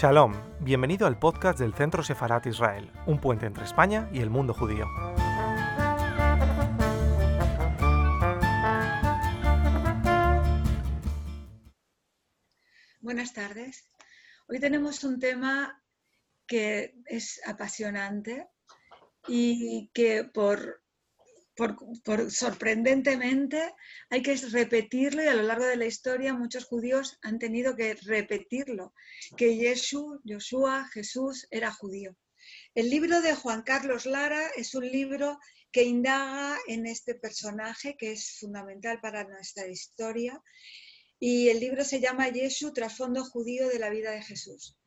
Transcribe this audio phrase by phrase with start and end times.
[0.00, 4.54] Shalom, bienvenido al podcast del Centro Sefarat Israel, un puente entre España y el mundo
[4.54, 4.86] judío.
[13.00, 13.88] Buenas tardes.
[14.46, 15.82] Hoy tenemos un tema
[16.46, 18.46] que es apasionante
[19.26, 20.80] y que por
[21.58, 23.74] por, sorprendentemente
[24.10, 27.94] hay que repetirlo y a lo largo de la historia muchos judíos han tenido que
[27.94, 28.94] repetirlo,
[29.36, 32.16] que Yeshua, Jesús era judío.
[32.74, 35.38] El libro de Juan Carlos Lara es un libro
[35.72, 40.40] que indaga en este personaje que es fundamental para nuestra historia
[41.18, 44.78] y el libro se llama Yeshua, trasfondo judío de la vida de Jesús.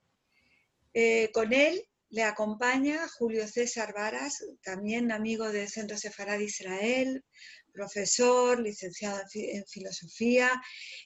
[0.93, 7.23] Eh, con él le acompaña Julio César Varas, también amigo del Centro Sefarad Israel,
[7.71, 10.61] profesor, licenciado en, filosofía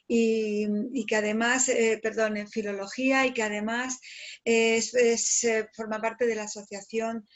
[0.07, 3.99] y, que además, eh, perdón, en filología y que además
[4.43, 7.27] es, eh, forma parte de la Asociación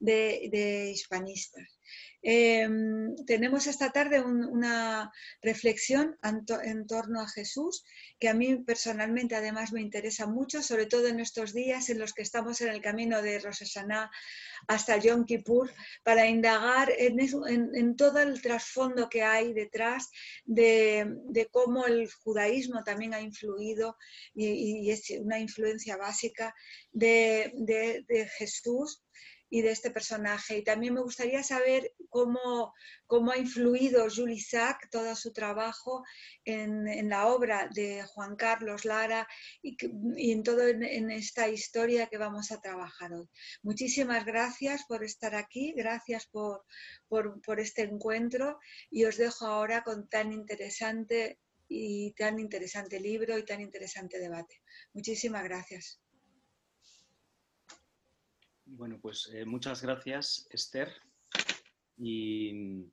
[0.00, 1.81] de Hispanistas.
[2.24, 5.10] Em, tenemos esta tarde una
[5.42, 7.84] reflexión en, torno a Jesús
[8.20, 12.12] que a mí personalmente además me interesa mucho, sobre todo en estos días en los
[12.14, 13.64] que estamos en el camino de Rosh
[14.68, 15.72] hasta Yom Kippur,
[16.04, 20.08] para indagar en, todo el trasfondo que hay detrás
[20.44, 23.96] de, cómo el judaísmo también ha influido
[24.32, 26.54] y, es una influencia básica
[26.92, 29.02] de Jesús
[29.52, 30.56] y de este personaje.
[30.56, 32.72] Y también me gustaría saber cómo,
[33.06, 36.02] cómo ha influido Julie Isaac, todo su trabajo
[36.46, 39.28] en, la obra de Juan Carlos Lara
[39.60, 39.76] y,
[40.32, 43.28] en todo en, esta historia que vamos a trabajar hoy.
[43.62, 46.64] Muchísimas gracias por estar aquí, gracias por,
[47.08, 48.58] por este encuentro
[48.90, 54.62] y os dejo ahora con tan interesante y tan interesante libro y tan interesante debate.
[54.94, 56.01] Muchísimas gracias.
[58.74, 60.90] Bueno, pues eh, muchas gracias, Esther.
[61.98, 62.86] Y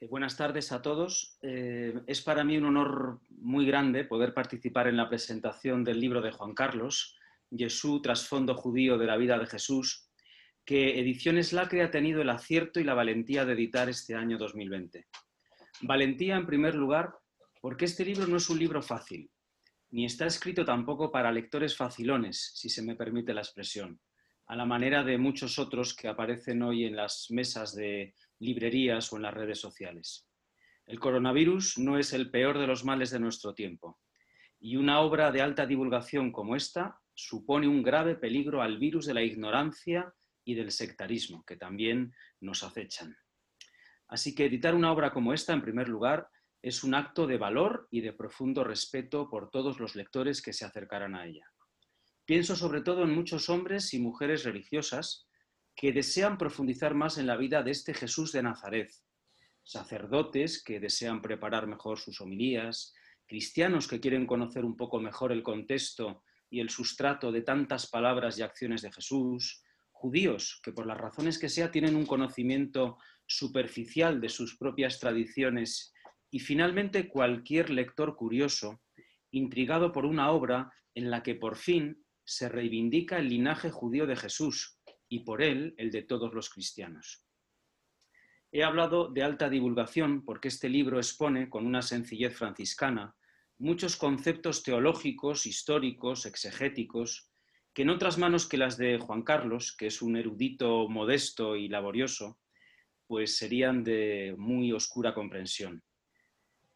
[0.00, 1.36] eh, buenas tardes a todos.
[1.42, 6.22] Eh, es para mí un honor muy grande poder participar en la presentación del libro
[6.22, 7.18] de Juan Carlos,
[7.54, 10.08] Jesús, trasfondo judío de la vida de Jesús,
[10.64, 15.06] que Ediciones Lacre ha tenido el acierto y la valentía de editar este año 2020.
[15.82, 17.14] Valentía, en primer lugar,
[17.60, 19.30] porque este libro no es un libro fácil,
[19.90, 24.00] ni está escrito tampoco para lectores facilones, si se me permite la expresión
[24.46, 29.16] a la manera de muchos otros que aparecen hoy en las mesas de librerías o
[29.16, 30.28] en las redes sociales.
[30.86, 34.00] El coronavirus no es el peor de los males de nuestro tiempo,
[34.60, 39.14] y una obra de alta divulgación como esta supone un grave peligro al virus de
[39.14, 40.12] la ignorancia
[40.44, 43.16] y del sectarismo, que también nos acechan.
[44.08, 46.28] Así que editar una obra como esta, en primer lugar,
[46.60, 50.64] es un acto de valor y de profundo respeto por todos los lectores que se
[50.64, 51.46] acercarán a ella.
[52.26, 55.28] Pienso sobre todo en muchos hombres y mujeres religiosas
[55.76, 58.90] que desean profundizar más en la vida de este Jesús de Nazaret,
[59.62, 62.94] sacerdotes que desean preparar mejor sus homilías,
[63.26, 68.38] cristianos que quieren conocer un poco mejor el contexto y el sustrato de tantas palabras
[68.38, 72.96] y acciones de Jesús, judíos que por las razones que sea tienen un conocimiento
[73.26, 75.92] superficial de sus propias tradiciones
[76.30, 78.80] y finalmente cualquier lector curioso,
[79.30, 84.16] intrigado por una obra en la que por fin se reivindica el linaje judío de
[84.16, 87.24] Jesús y por él el de todos los cristianos.
[88.50, 93.16] He hablado de alta divulgación porque este libro expone con una sencillez franciscana
[93.58, 97.30] muchos conceptos teológicos, históricos, exegéticos,
[97.72, 101.68] que en otras manos que las de Juan Carlos, que es un erudito modesto y
[101.68, 102.38] laborioso,
[103.06, 105.82] pues serían de muy oscura comprensión.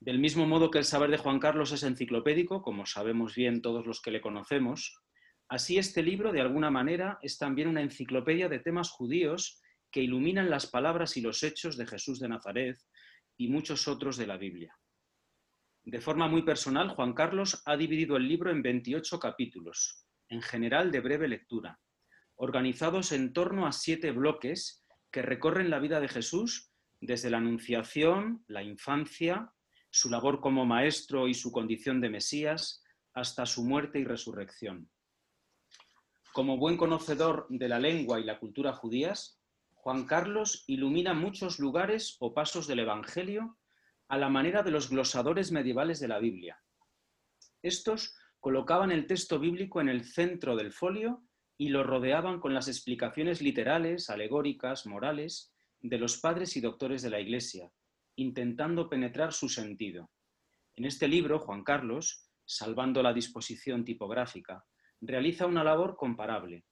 [0.01, 3.87] Del mismo modo que el saber de Juan Carlos es enciclopédico, como sabemos bien todos
[3.87, 5.01] los que le conocemos,
[5.49, 10.51] Así este libro, de alguna manera, es también una enciclopedia de temas judíos que iluminan
[10.51, 12.79] las palabras y los hechos de Jesús de Nazaret
[13.39, 14.77] y muchos otros de la Biblia.
[15.85, 20.93] De forma muy personal, Juan Carlos ha dividido el libro en 28 capítulos, en general
[20.93, 21.81] de breve lectura,
[22.35, 28.45] organizados en torno a siete bloques que recorren la vida de Jesús desde la Anunciación,
[28.49, 29.51] la infancia,
[29.91, 32.85] su labor como maestro y su condición de Mesías,
[33.15, 34.91] hasta su muerte y resurrección.
[36.39, 39.41] Como buen conocedor de la lengua y la cultura judías,
[39.75, 43.59] Juan Carlos ilumina muchos lugares o pasos del Evangelio
[44.07, 46.63] a la manera de los glosadores medievales de la Biblia.
[47.61, 51.25] Estos colocaban el texto bíblico en el centro del folio
[51.57, 57.11] y lo rodeaban con las explicaciones literales, alegóricas, morales de los padres y doctores de
[57.11, 57.73] la Iglesia,
[58.15, 60.09] intentando penetrar su sentido.
[60.77, 64.65] En este libro, Juan Carlos, salvando la disposición tipográfica,
[65.01, 66.65] realiza una labor comparable.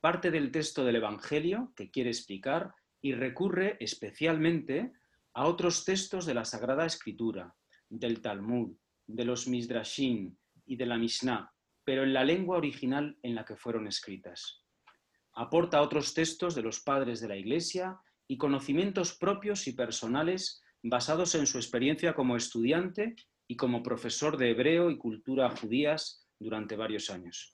[0.00, 4.92] Parte del texto del Evangelio que quiere explicar y recurre especialmente
[5.34, 7.54] a otros textos de la Sagrada Escritura,
[7.88, 8.76] del Talmud,
[9.06, 10.36] de los Midrashim
[10.66, 11.52] y de la Mishnah,
[11.84, 14.62] pero en la lengua original en la que fueron escritas.
[15.34, 17.98] Aporta otros textos de los padres de la Iglesia
[18.28, 23.16] y conocimientos propios y personales basados en su experiencia como estudiante
[23.48, 27.53] y como profesor de hebreo y cultura judías durante varios años.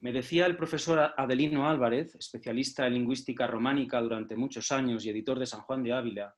[0.00, 5.38] Me decía el profesor Adelino Álvarez, especialista en lingüística románica durante muchos años y editor
[5.38, 6.34] de San Juan de Ávila,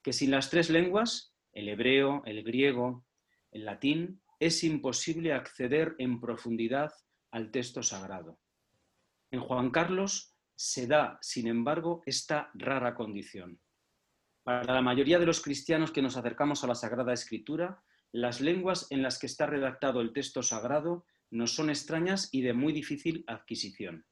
[0.00, 3.04] que sin las tres lenguas, el hebreo, el griego,
[3.50, 6.92] el latín, es imposible acceder en profundidad
[7.32, 8.38] al texto sagrado.
[9.32, 13.60] En Juan Carlos se da, sin embargo, esta rara condición.
[14.44, 18.86] Para la mayoría de los cristianos que nos acercamos a la Sagrada Escritura, las lenguas
[18.90, 23.24] en las que está redactado el texto sagrado nos son extrañas y de muy difícil
[23.26, 24.04] adquisición.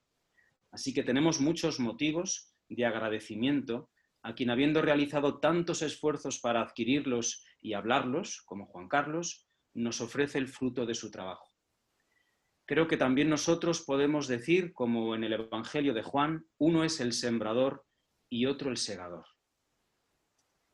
[0.70, 3.90] Así que tenemos muchos motivos de agradecimiento
[4.22, 10.38] a quien habiendo realizado tantos esfuerzos para adquirirlos y hablarlos, como Juan Carlos, nos ofrece
[10.38, 11.48] el fruto de su trabajo.
[12.66, 17.12] Creo que también nosotros podemos decir, como en el Evangelio de Juan, uno es el
[17.12, 17.86] sembrador
[18.28, 19.24] y otro el segador.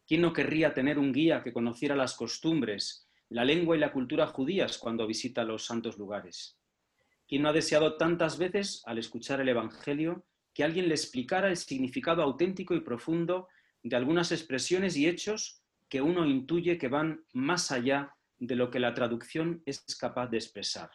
[0.06, 4.26] ¿Quién no querría tener un guía que conociera las costumbres, la lengua y la cultura
[4.26, 6.58] judías cuando visita los santos lugares?
[7.26, 11.56] ¿Quién no ha deseado tantas veces, al escuchar el Evangelio, que alguien le explicara el
[11.56, 13.48] significado auténtico y profundo
[13.82, 18.80] de algunas expresiones y hechos que uno intuye que van más allá de lo que
[18.80, 20.90] la traducción es capaz de expresar?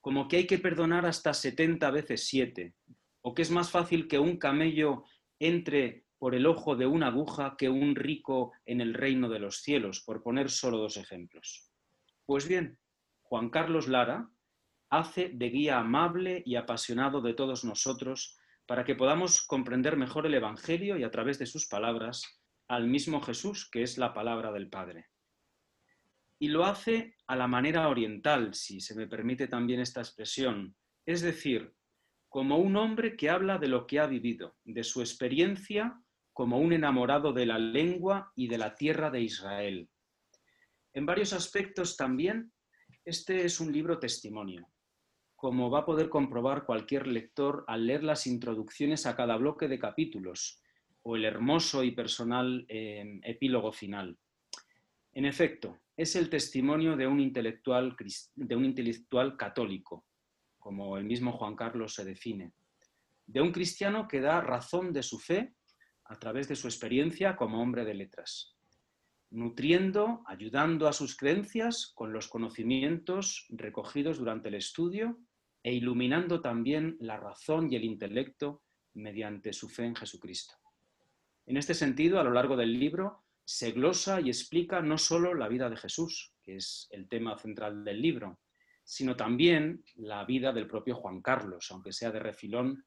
[0.00, 2.74] Como que hay que perdonar hasta 70 veces 7,
[3.22, 5.04] o que es más fácil que un camello
[5.38, 9.62] entre por el ojo de una aguja que un rico en el reino de los
[9.62, 11.70] cielos, por poner solo dos ejemplos.
[12.24, 12.78] Pues bien,
[13.22, 14.30] Juan Carlos Lara
[14.90, 20.34] hace de guía amable y apasionado de todos nosotros para que podamos comprender mejor el
[20.34, 24.68] Evangelio y a través de sus palabras al mismo Jesús, que es la palabra del
[24.68, 25.06] Padre.
[26.38, 30.76] Y lo hace a la manera oriental, si se me permite también esta expresión,
[31.06, 31.72] es decir,
[32.28, 35.98] como un hombre que habla de lo que ha vivido, de su experiencia
[36.36, 39.88] como un enamorado de la lengua y de la tierra de Israel.
[40.92, 42.52] En varios aspectos también,
[43.06, 44.68] este es un libro testimonio,
[45.34, 49.78] como va a poder comprobar cualquier lector al leer las introducciones a cada bloque de
[49.78, 50.60] capítulos
[51.00, 54.18] o el hermoso y personal em, epílogo final.
[55.14, 57.96] En efecto, es el testimonio de un, intelectual,
[58.34, 60.04] de un intelectual católico,
[60.58, 62.52] como el mismo Juan Carlos se define,
[63.24, 65.54] de un cristiano que da razón de su fe
[66.08, 68.56] a través de su experiencia como hombre de letras,
[69.30, 75.18] nutriendo, ayudando a sus creencias con los conocimientos recogidos durante el estudio
[75.62, 78.62] e iluminando también la razón y el intelecto
[78.94, 80.54] mediante su fe en Jesucristo.
[81.46, 85.48] En este sentido, a lo largo del libro, se glosa y explica no solo la
[85.48, 88.40] vida de Jesús, que es el tema central del libro,
[88.82, 92.84] sino también la vida del propio Juan Carlos, aunque sea de refilón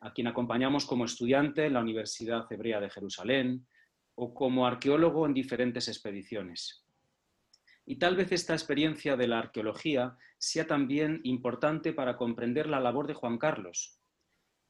[0.00, 3.66] a quien acompañamos como estudiante en la Universidad Hebrea de Jerusalén
[4.14, 6.84] o como arqueólogo en diferentes expediciones.
[7.86, 13.06] Y tal vez esta experiencia de la arqueología sea también importante para comprender la labor
[13.06, 13.98] de Juan Carlos.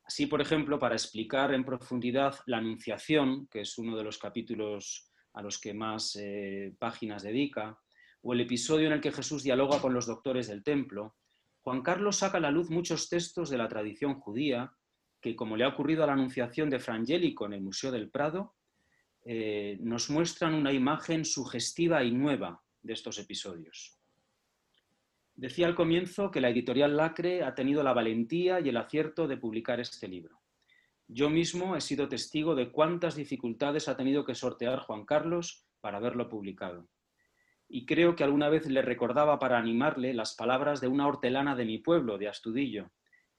[0.04, 5.11] Así, por ejemplo, para explicar en profundidad la Anunciación, que es uno de los capítulos
[5.35, 7.78] a los que más eh, páginas dedica,
[8.23, 11.16] o el episodio en el que Jesús dialoga con los doctores del templo,
[11.62, 14.73] Juan Carlos saca a la luz muchos textos de la tradición judía
[15.20, 18.54] que, como le ha ocurrido a la Anunciación de Frangélico en el Museo del Prado,
[19.25, 23.98] eh, nos muestran una imagen sugestiva y nueva de estos episodios.
[25.34, 29.37] Decía al comienzo que la editorial Lacre ha tenido la valentía y el acierto de
[29.37, 30.40] publicar este libro.
[31.06, 35.98] Yo mismo he sido testigo de cuántas dificultades ha tenido que sortear Juan Carlos para
[35.98, 36.88] haberlo publicado.
[37.68, 41.66] Y creo que alguna vez le recordaba para animarle las palabras de una hortelana de
[41.66, 42.90] mi pueblo, de Astudillo,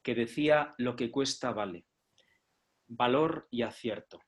[0.10, 1.86] que decía lo que cuesta vale.
[2.88, 4.20] Valor y acierto.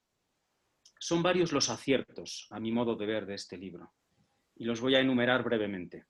[0.99, 3.91] Son varios los aciertos, a mi modo de ver, de este libro,
[4.55, 6.05] y los voy a enumerar brevemente.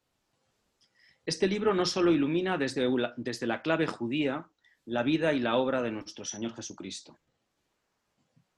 [1.26, 2.86] Este libro no solo ilumina desde,
[3.16, 4.46] desde la clave judía
[4.84, 7.22] la vida y la obra de nuestro Señor Jesucristo.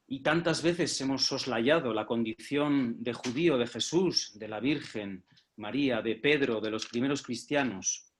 [0.07, 5.25] Y tantas veces hemos soslayado la condición de judío de Jesús, de la Virgen
[5.57, 8.12] María, de Pedro, de los primeros cristianos,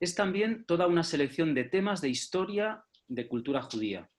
[0.00, 4.10] es también toda una selección de temas de historia de cultura judía.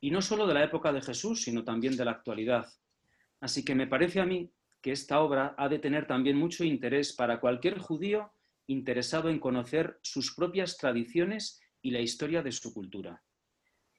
[0.00, 2.66] Y no solo de la época de Jesús, sino también de la actualidad.
[3.40, 7.12] Así que me parece a mí que esta obra ha de tener también mucho interés
[7.12, 8.32] para cualquier judío
[8.66, 13.22] interesado en conocer sus propias tradiciones y la historia de su cultura.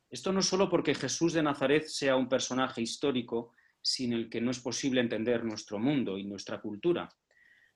[0.10, 4.52] Esto no solo porque Jesús de Nazaret sea un personaje histórico sin el que no
[4.52, 7.10] es posible entender nuestro mundo y nuestra cultura,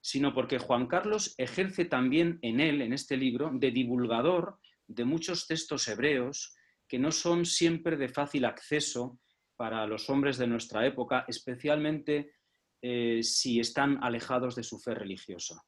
[0.01, 5.47] sino porque Juan Carlos ejerce también en él, en este libro, de divulgador de muchos
[5.47, 6.55] textos hebreos
[6.87, 9.19] que no son siempre de fácil acceso
[9.55, 12.33] para los hombres de nuestra época, especialmente
[12.81, 15.63] eh, si están alejados de su fe religiosa.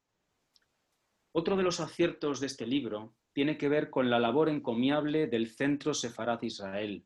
[1.31, 5.47] Otro de los aciertos de este libro tiene que ver con la labor encomiable del
[5.47, 7.05] Centro Sefarat Israel,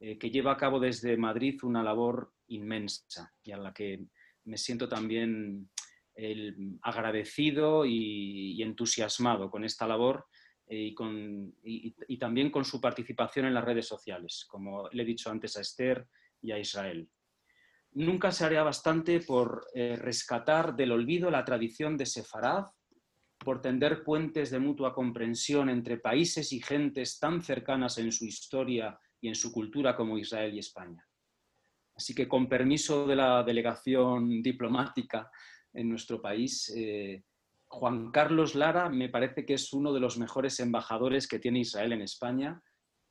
[0.00, 4.06] eh, que lleva a cabo desde Madrid una labor inmensa y a la que
[4.44, 5.70] me siento también
[6.82, 10.26] agradecido y, entusiasmado con esta labor
[10.66, 10.94] eh,
[11.62, 15.60] y, también con su participación en las redes sociales, como le he dicho antes a
[15.60, 16.06] Esther
[16.40, 17.08] y a Israel.
[17.92, 22.66] Nunca se haría bastante por eh, rescatar del olvido la tradición de Sefarad,
[23.38, 28.98] por tender puentes de mutua comprensión entre países y gentes tan cercanas en su historia
[29.20, 31.06] y en su cultura como Israel y España.
[31.94, 35.30] Así que con permiso de la delegación diplomática
[35.74, 37.22] en nuestro país, eh,
[37.66, 41.92] Juan Carlos Lara me parece que es uno de los mejores embajadores que tiene Israel
[41.92, 42.62] en España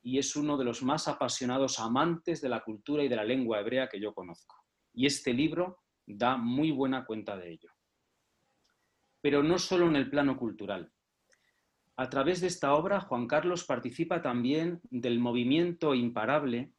[0.02, 3.60] y es uno de los más apasionados amantes de la cultura y de la lengua
[3.60, 4.56] hebrea que yo conozco.
[4.92, 7.70] Y este libro da muy buena cuenta de ello.
[9.20, 10.92] Pero no solo en el plano cultural.
[11.96, 16.72] A través de esta obra, Juan Carlos participa también del movimiento imparable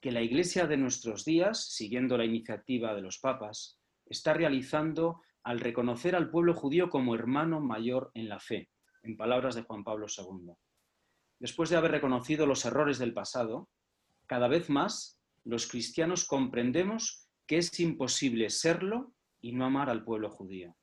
[0.00, 5.60] que la Iglesia de nuestros días, siguiendo la iniciativa de los papas, está realizando al
[5.60, 8.70] reconocer al pueblo judío como hermano mayor en la fe,
[9.02, 10.52] en palabras de Juan Pablo II.
[11.38, 13.68] Después de haber reconocido los errores del pasado,
[14.26, 20.30] cada vez más los cristianos comprendemos que es imposible serlo y no amar al pueblo
[20.30, 20.76] judío.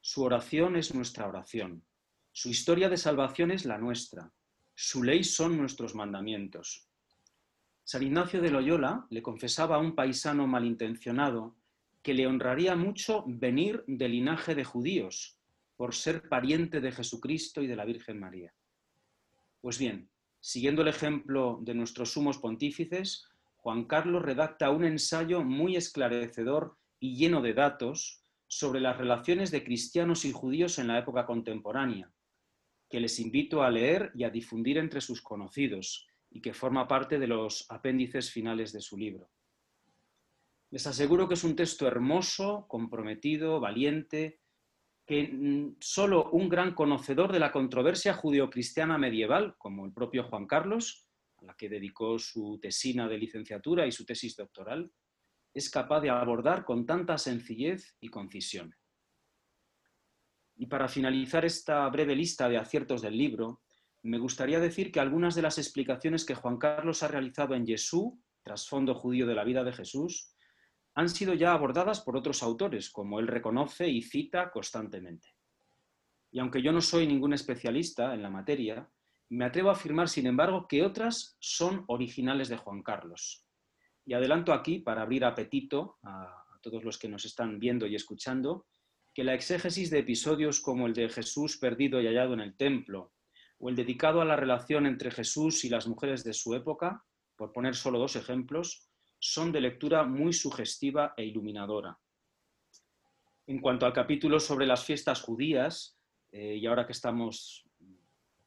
[0.00, 1.84] Su oración es nuestra oración,
[2.32, 4.32] su historia de salvación es la nuestra,
[4.74, 6.88] su ley son nuestros mandamientos.
[7.84, 11.56] San Ignacio de Loyola le confesaba a un paisano malintencionado
[12.04, 15.38] que le honraría mucho venir del linaje de judíos,
[15.74, 18.54] por ser pariente de Jesucristo y de la Virgen María.
[19.62, 23.24] Pues bien, siguiendo el ejemplo de nuestros sumos pontífices,
[23.56, 29.64] Juan Carlos redacta un ensayo muy esclarecedor y lleno de datos sobre las relaciones de
[29.64, 32.12] cristianos y judíos en la época contemporánea,
[32.90, 37.18] que les invito a leer y a difundir entre sus conocidos y que forma parte
[37.18, 39.30] de los apéndices finales de su libro.
[40.74, 44.40] Les aseguro que es un texto hermoso, comprometido, valiente,
[45.06, 50.48] que mm, solo un gran conocedor de la controversia judeocristiana medieval, como el propio Juan
[50.48, 54.90] Carlos, a la que dedicó su tesina de licenciatura y su tesis doctoral,
[55.52, 58.74] es capaz de abordar con tanta sencillez y concisión.
[60.56, 63.62] Y para finalizar esta breve lista de aciertos del libro,
[64.02, 68.14] me gustaría decir que algunas de las explicaciones que Juan Carlos ha realizado en Jesús,
[68.42, 70.33] trasfondo judío de la vida de Jesús,
[70.94, 75.28] han sido ya abordadas por otros autores, como él reconoce y cita constantemente.
[76.30, 78.88] Y aunque yo no soy ningún especialista en la materia,
[79.30, 83.44] me atrevo a afirmar, sin embargo, que otras son originales de Juan Carlos.
[84.04, 88.66] Y adelanto aquí, para abrir apetito a, todos los que nos están viendo y escuchando,
[89.12, 93.12] que la exégesis de episodios como el de Jesús perdido y hallado en el templo,
[93.58, 97.04] o el dedicado a la relación entre Jesús y las mujeres de su época,
[97.36, 98.88] por poner solo dos ejemplos,
[99.26, 101.98] son de lectura muy sugestiva e iluminadora.
[103.46, 105.98] En cuanto al capítulo sobre las fiestas judías,
[106.30, 107.66] eh, y ahora que estamos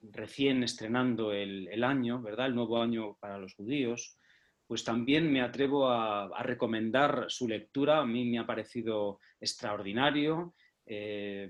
[0.02, 2.46] recién estrenando el, año, ¿verdad?
[2.46, 4.20] El nuevo año para los judíos,
[4.68, 7.98] pues también me atrevo a, recomendar su lectura.
[8.02, 10.54] A mí me ha parecido extraordinario,
[10.86, 11.50] eh,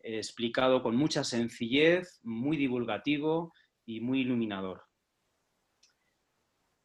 [0.00, 3.54] explicado con mucha sencillez, muy divulgativo
[3.86, 4.89] y muy iluminador.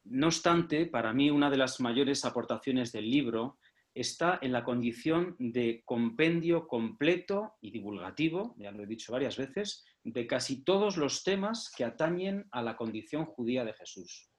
[0.08, 3.58] No obstante, para mí una de las mayores aportaciones del libro
[3.92, 9.84] está en la condición de compendio completo y divulgativo, ya lo he dicho varias veces,
[10.04, 14.30] de casi todos los temas que atañen a la condición judía de Jesús.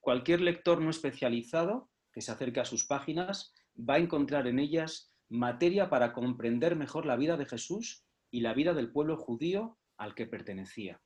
[0.00, 5.14] cualquier lector no especializado que se acerque a sus páginas va a encontrar en ellas
[5.30, 10.14] materia para comprender mejor la vida de Jesús y la vida del pueblo judío al
[10.14, 11.00] que pertenecía.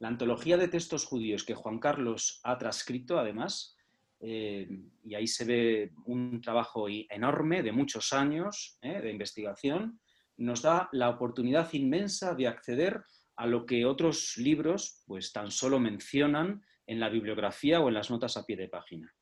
[0.00, 3.76] La antología de textos judíos que Juan Carlos ha transcrito, además,
[4.20, 4.68] eh,
[5.04, 10.00] y ahí se ve un trabajo enorme de muchos años eh, de investigación,
[10.36, 13.02] nos da la oportunidad inmensa de acceder
[13.36, 18.10] a lo que otros libros pues tan solo mencionan en la bibliografía o en las
[18.10, 19.12] notas a pie de página.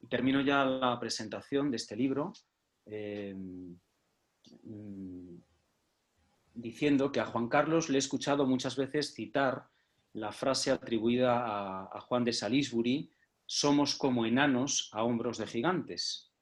[0.00, 2.32] Y termino ya la presentación de este libro.
[2.86, 3.74] Eh, mm,
[6.60, 9.66] diciendo que a Juan Carlos le he escuchado muchas veces citar
[10.12, 13.10] la frase atribuida a, Juan de Salisbury,
[13.46, 16.32] somos como enanos a hombros de gigantes.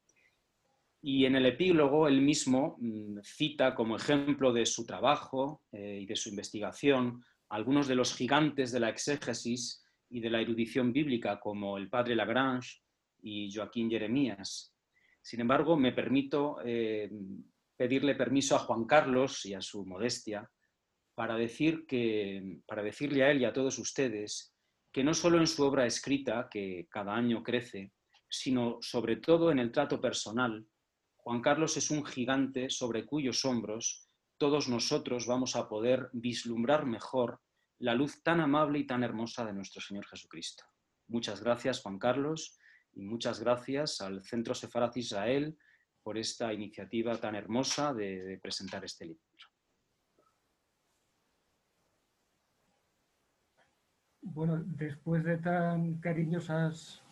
[1.01, 6.07] Y en el epílogo él mismo mm, cita como ejemplo de su trabajo eh, y
[6.07, 11.41] de su investigación algunos de los gigantes de la exégesis y de la erudición bíblica,
[11.41, 12.81] como el padre Lagrange
[13.23, 14.75] y Joaquín Jeremías.
[15.23, 17.11] Sin embargo, me permito eh,
[17.79, 20.51] pedirle permiso a Juan Carlos y a su modestia
[21.15, 24.53] para, decir que, para decirle a él y a todos ustedes
[24.93, 27.93] que no solo en su obra escrita, que cada año crece,
[28.29, 30.67] sino sobre todo en el trato personal,
[31.17, 34.09] Juan Carlos es un gigante sobre cuyos hombros
[34.39, 37.41] todos nosotros vamos a poder vislumbrar mejor
[37.79, 40.65] la luz tan amable y tan hermosa de nuestro Señor Jesucristo.
[41.07, 42.59] Muchas gracias, Juan Carlos,
[42.93, 45.57] y muchas gracias al Centro Sefarat Israel
[46.09, 49.23] por esta iniciativa tan hermosa de, presentar este libro.
[54.23, 57.03] Bueno, después de tan cariñosas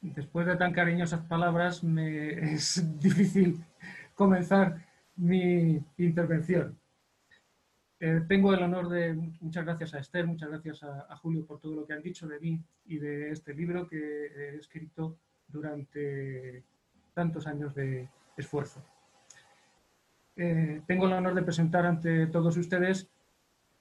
[0.00, 3.64] después de tan cariñosas palabras, me es difícil
[4.14, 4.84] comenzar
[5.16, 6.78] mi intervención.
[8.02, 11.74] Eh, tengo el honor de, muchas gracias a Esther, muchas gracias a, Julio por todo
[11.74, 16.64] lo que han dicho de mí y de este libro que he escrito durante
[17.12, 18.82] tantos años de esfuerzo.
[20.36, 23.10] Eh, tengo el honor de presentar ante todos ustedes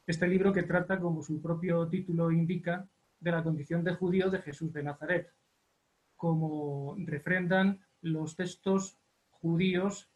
[0.05, 2.85] este libro que trata, como su propio título indica,
[3.21, 5.31] de la condición de judío de Jesús de Nazaret,
[6.19, 8.97] como refrendan los textos
[9.31, 10.09] judíos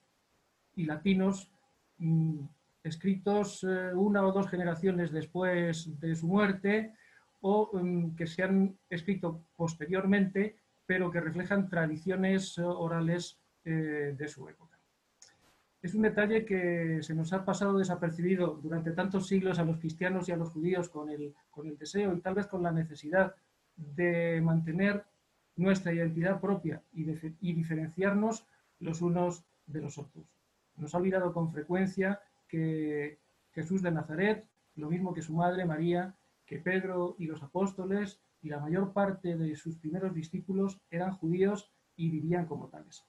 [0.76, 1.50] y latinos
[1.98, 2.40] mm,
[2.84, 6.94] escritos eh, una o dos generaciones después de su muerte
[7.40, 14.28] o mm, que se han escrito posteriormente, pero que reflejan tradiciones eh, orales eh, de
[14.28, 14.78] su época.
[15.82, 20.28] Es un detalle que se nos ha pasado desapercibido durante tantos siglos a los cristianos
[20.28, 23.34] y a los judíos con el, con el deseo y tal vez con la necesidad
[23.78, 25.06] de mantener
[25.56, 27.04] nuestra identidad propia y,
[27.54, 28.46] diferenciarnos
[28.80, 30.26] los unos de los otros.
[30.76, 33.20] Nos ha olvidado con frecuencia que
[33.52, 38.50] Jesús de Nazaret, lo mismo que su madre María, que Pedro y los apóstoles y
[38.50, 43.06] la mayor parte de sus primeros discípulos eran judíos y vivían como tales.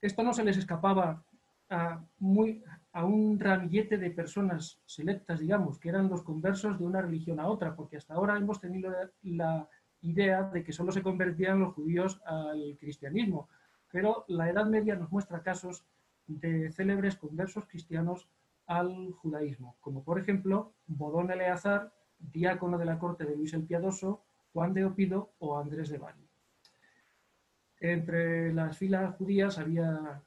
[0.00, 1.24] Esto no se les escapaba
[1.68, 7.46] a un ramillete de personas selectas, digamos, que eran los conversos de una religión a
[7.46, 8.92] otra, porque hasta ahora hemos tenido
[9.22, 9.68] la
[10.02, 13.48] idea de que solo se convertían los judíos al cristianismo,
[13.90, 15.84] pero la Edad Media nos muestra casos
[16.26, 18.28] de célebres conversos cristianos
[18.66, 24.22] al judaísmo, como por ejemplo Bodón Eleazar, diácono de la corte de Luis el Piadoso,
[24.52, 26.28] Juan de Opido o Andrés de Bari.
[27.80, 30.22] Entre las filas judías había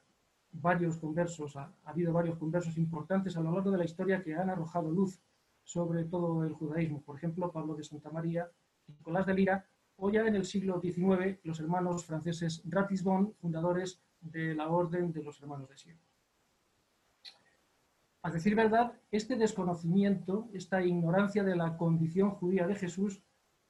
[0.52, 4.50] varios conversos, ha, habido varios conversos importantes a lo largo de la historia que han
[4.50, 5.20] arrojado luz
[5.62, 7.02] sobre todo el judaísmo.
[7.02, 8.50] Por ejemplo, Pablo de Santa María,
[8.86, 9.66] Nicolás de Lira,
[9.96, 15.22] o ya en el siglo XIX los hermanos franceses Ratisbonne, fundadores de la Orden de
[15.22, 15.98] los Hermanos de Sion.
[18.22, 23.20] A decir verdad, este desconocimiento, esta ignorancia de la condición judía de Jesús,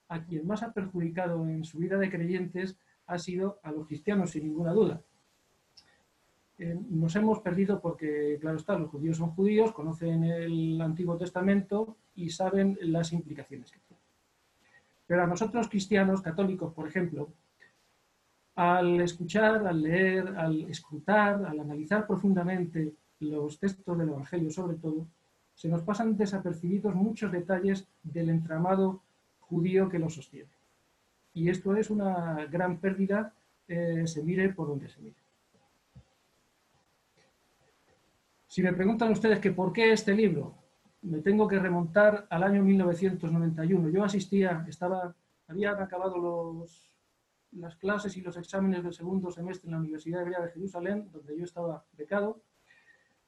[0.09, 4.31] a quien más ha perjudicado en su vida de creyentes ha sido a los cristianos,
[4.31, 5.03] sin ninguna duda.
[6.59, 11.97] Eh, nos hemos perdido porque, claro está, los judíos son judíos, conocen el Antiguo Testamento
[12.15, 13.94] y saben las implicaciones que tiene.
[15.07, 17.29] Pero a nosotros cristianos, católicos, por ejemplo,
[18.57, 25.07] al escuchar, al leer, al escrutar, al analizar profundamente los textos del Evangelio sobre todo,
[25.55, 29.03] se nos pasan desapercibidos muchos detalles del entramado
[29.41, 30.51] judío que lo sostiene.
[31.33, 33.33] Y esto es una gran pérdida,
[33.69, 35.17] eh, se mire por donde se mire.
[38.47, 40.55] Si me preguntan ustedes que por qué este libro,
[41.05, 43.91] me tengo que remontar al año 1991.
[43.91, 45.15] Yo asistía, estaba,
[45.47, 46.95] habían acabado los,
[47.53, 51.37] las clases y los exámenes del segundo semestre en la Universidad Hebrea de Jerusalén, donde
[51.37, 52.43] yo estaba becado,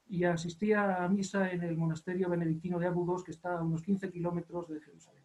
[0.09, 4.11] y asistía a misa en el monasterio benedictino de Abu que está a unos 15
[4.11, 5.25] kilómetros de Jerusalén.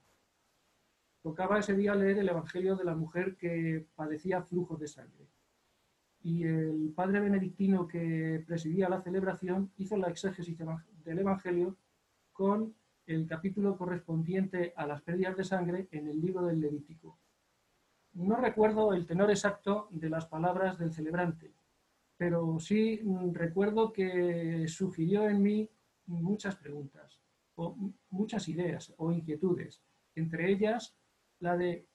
[1.22, 5.28] Tocaba ese día leer el Evangelio de la mujer que padecía flujos de sangre.
[6.24, 11.78] Y el padre benedictino que presidía la celebración hizo la exégesis del Evangelio
[12.41, 12.73] con
[13.06, 17.19] el capítulo correspondiente a las pérdidas de sangre en el libro del Levítico.
[18.13, 21.54] No recuerdo el tenor exacto de las palabras del celebrante,
[22.17, 25.69] pero sí mm, recuerdo que sugirió en mí
[26.08, 27.19] muchas preguntas,
[27.54, 27.77] o
[28.10, 29.84] muchas ideas o inquietudes,
[30.15, 30.95] entre ellas
[31.41, 31.86] la de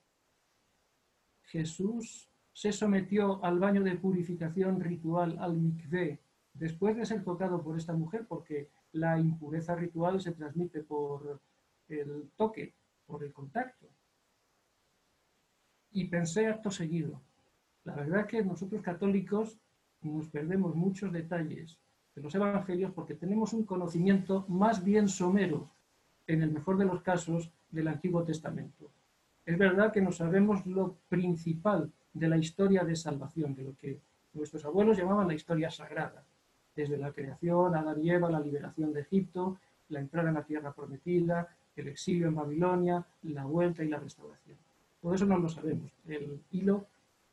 [1.43, 6.21] Jesús se sometió al baño de purificación ritual, al mikveh,
[6.55, 11.41] después de ser tocado por esta mujer, porque la impureza ritual se transmite por
[11.89, 12.75] el toque,
[13.07, 13.87] por el contacto.
[15.91, 17.21] Y pensé acto seguido.
[17.85, 19.59] La verdad es que nosotros católicos
[20.03, 21.79] nos perdemos muchos detalles
[22.15, 25.71] de los evangelios porque tenemos un conocimiento más bien somero,
[26.27, 28.91] en el mejor de los casos, del Antiguo Testamento.
[29.45, 34.01] Es verdad que no sabemos lo principal de la historia de salvación, de lo que
[34.33, 36.25] nuestros abuelos llamaban la historia sagrada,
[36.77, 39.59] desde la creación, Adán y Eva, la liberación de Egipto,
[39.89, 44.57] la entrada en la tierra prometida, el exilio en Babilonia, la vuelta y la restauración.
[45.01, 46.87] Todo eso no lo sabemos, el hilo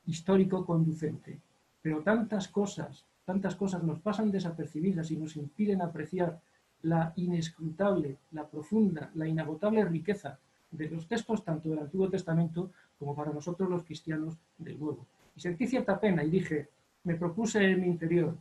[0.06, 1.40] histórico conducente.
[1.82, 6.40] Pero tantas cosas, tantas cosas nos pasan desapercibidas y nos impiden apreciar
[6.84, 10.38] la inescrutable, la profunda, la inagotable riqueza
[10.72, 15.06] de los textos tanto del Antiguo Testamento como para nosotros los cristianos del Nuevo.
[15.36, 16.70] Y sentí cierta pena y dije,
[17.04, 18.36] me propuse en mi interior,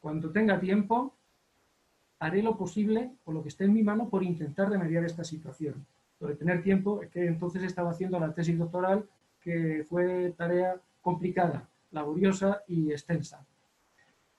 [0.00, 1.14] cuando tenga tiempo,
[2.18, 5.86] haré lo posible o lo que esté en mi mano por intentar remediar esta situación.
[6.20, 9.08] Lo de tener tiempo es que entonces estaba haciendo la tesis doctoral,
[9.40, 13.44] que fue tarea complicada, laboriosa y extensa.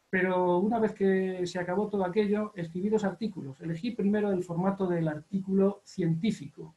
[0.10, 3.60] Pero una vez que se acabó todo aquello, escribí dos artículos.
[3.62, 6.76] Elegí primero el formato del artículo científico,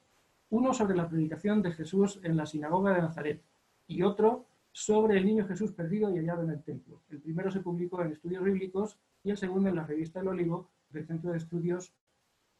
[0.50, 3.42] uno sobre la predicación de Jesús en la sinagoga de Nazaret
[3.88, 7.00] y otro sobre el niño Jesús perdido y hallado en el templo.
[7.08, 10.68] El primero se publicó en Estudios Bíblicos y el segundo en la revista El Olivo
[10.90, 11.94] del Centro de Estudios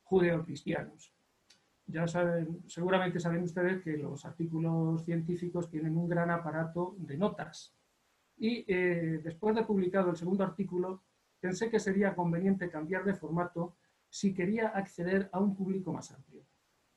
[0.04, 1.12] Judeo-Cristianos.
[1.86, 7.74] Ya saben, seguramente saben ustedes que los artículos científicos tienen un gran aparato de notas.
[8.36, 11.02] Y eh, después de publicado el segundo artículo,
[11.40, 13.74] pensé que sería conveniente cambiar de formato
[14.08, 16.44] si quería acceder a un público más amplio.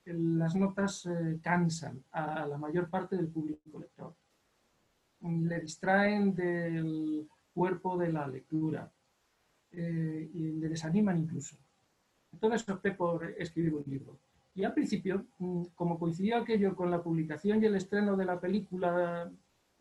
[0.04, 4.14] Las notas eh, cansan a la mayor parte del público lector.
[5.20, 8.90] Le distraen del cuerpo de la lectura
[9.72, 11.56] eh, y le desaniman incluso.
[12.32, 14.18] Entonces opté por escribir un libro.
[14.54, 18.40] Y al principio, mm, como coincidió aquello con la publicación y el estreno de la
[18.40, 19.30] película,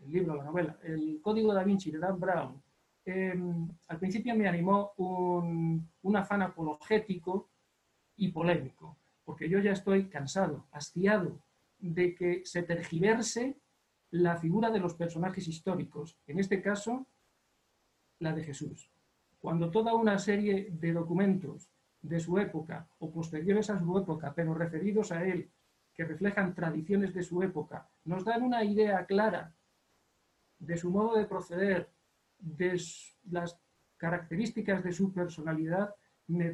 [0.04, 2.62] el libro, la novela, El Código da Vinci de Dan Brown,
[3.06, 7.50] em, al principio me animó un, un afán apologético
[8.18, 11.40] y polémico, porque yo ya estoy cansado, hastiado
[11.80, 13.56] de que se tergiverse
[14.12, 17.08] la figura de los personajes históricos, en este caso,
[18.20, 18.90] la de Jesús.
[19.40, 21.70] Cuando toda una serie de documentos
[22.02, 25.50] de su época o posteriores a su época, pero referidos a él,
[25.94, 29.54] que reflejan tradiciones de su época, nos dan una idea clara
[30.60, 31.90] de su modo de proceder,
[32.40, 32.82] de
[33.30, 33.60] las
[33.98, 35.94] características de su personalidad,
[36.28, 36.52] me,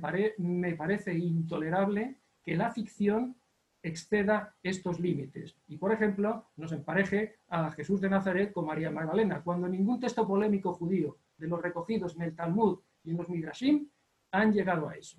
[0.76, 3.36] parece intolerable que la ficción
[3.84, 5.56] exceda estos límites.
[5.68, 10.28] Y, por ejemplo, nos empareje a Jesús de Nazaret con María Magdalena, cuando ningún texto
[10.28, 13.88] polémico judío de los recogidos en el Talmud y en los Midrashim
[14.32, 15.18] han llegado a eso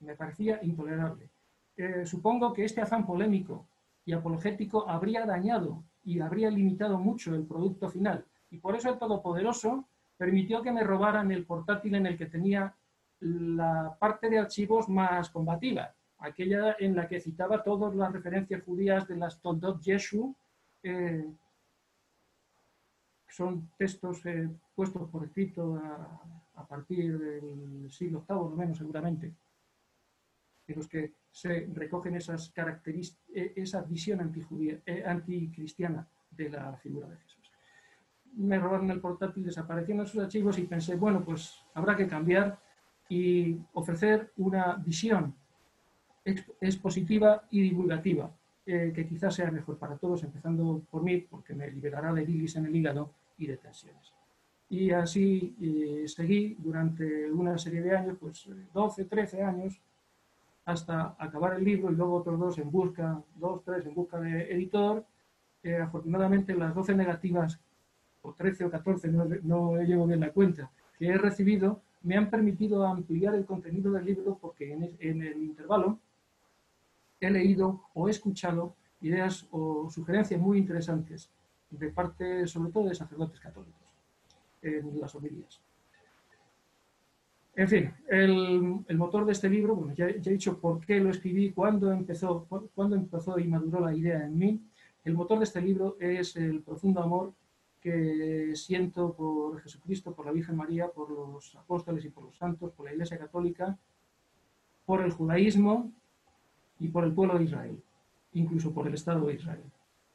[0.00, 1.30] me parecía intolerable.
[1.76, 3.68] Eh, supongo que este afán polémico
[4.04, 8.24] y apologético habría dañado y habría limitado mucho el producto final.
[8.50, 12.74] Y por eso el Todopoderoso permitió que me robaran el portátil en el que tenía
[13.20, 19.08] la parte de archivos más combativa, aquella en la que citaba todas las referencias judías
[19.08, 20.34] de las Toldot Yeshu,
[20.82, 21.26] eh,
[23.28, 29.34] son textos eh, puestos por escrito a, partir del siglo VIII, o menos seguramente
[30.66, 36.76] en los que se recogen esas características, e, esa visión antijudía, eh, anticristiana de la
[36.76, 37.50] figura de Jesús.
[38.34, 42.60] Me robaron el portátil, desaparecieron sus archivos y pensé, bueno, pues habrá que cambiar
[43.08, 45.34] y ofrecer una visión
[46.24, 48.30] expositiva y divulgativa,
[48.66, 52.56] eh, que quizás sea mejor para todos, empezando por mí, porque me liberará de bilis
[52.56, 54.12] en el hígado y de tensiones.
[54.68, 59.80] Y así eh, seguí durante una serie de años, pues 12, 13 años,
[60.64, 64.52] hasta acabar el libro y luego otros dos en busca, dos, tres en busca de
[64.52, 65.04] editor.
[65.62, 67.58] Eh, afortunadamente las 12 negativas,
[68.22, 72.30] o 13 o 14, no, no llevo bien la cuenta, que he recibido, me han
[72.30, 75.98] permitido ampliar el contenido del libro porque en, en el intervalo
[77.20, 81.30] he leído o he escuchado ideas o sugerencias muy interesantes
[81.70, 83.94] de parte, sobre todo, de sacerdotes católicos
[84.62, 85.60] en las homilías.
[87.54, 91.52] En fin, el, motor de este libro, bueno, ya, he dicho por qué lo escribí,
[91.52, 94.60] cuándo empezó, cuándo empezó y maduró la idea en mí.
[95.04, 97.34] El motor de este libro es el profundo amor
[97.80, 102.72] que siento por Jesucristo, por la Virgen María, por los apóstoles y por los santos,
[102.72, 103.78] por la Iglesia Católica,
[104.84, 105.92] por el judaísmo
[106.80, 107.80] y por el pueblo de Israel,
[108.32, 109.62] incluso por el Estado de Israel.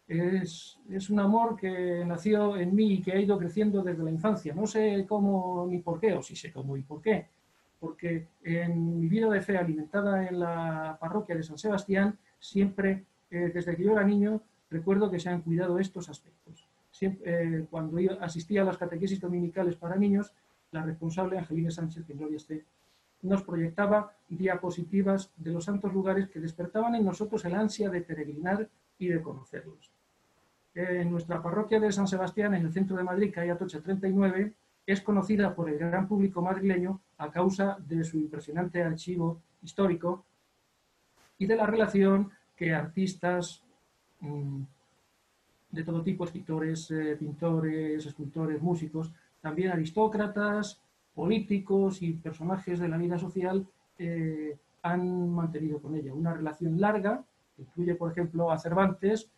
[0.07, 4.11] Es, es, un amor que nació en mí y que ha ido creciendo desde la
[4.11, 4.53] infancia.
[4.53, 7.27] No sé cómo ni por qué, o sí sé cómo y por qué,
[7.79, 13.51] porque en mi vida de fe alimentada en la parroquia de San Sebastián, siempre, eh,
[13.53, 16.67] desde que yo era niño, recuerdo que se han cuidado estos aspectos.
[16.91, 20.33] Siempre, eh, cuando yo asistía a las catequesis dominicales para niños,
[20.71, 22.63] la responsable Angelina Sánchez, que gloria esté,
[23.25, 28.69] nos proyectaba diapositivas de los santos lugares que despertaban en nosotros el ansia de peregrinar
[28.97, 29.91] y de conocerlos.
[31.05, 34.53] Nuestra parroquia de San Sebastián, en el centro de Madrid, calle Atocha 39,
[34.85, 40.25] es conocida por el gran público madrileño a causa de su impresionante archivo histórico
[41.37, 43.63] y de la relación que artistas
[44.19, 44.61] mmm,
[45.71, 49.11] de todo tipo, escritores, eh, pintores, escultores, músicos,
[49.41, 50.81] también aristócratas,
[51.15, 53.65] políticos y personajes de la vida social
[53.97, 56.13] eh, han mantenido con ella.
[56.13, 57.23] Una relación larga,
[57.55, 59.31] que incluye, por ejemplo, a Cervantes,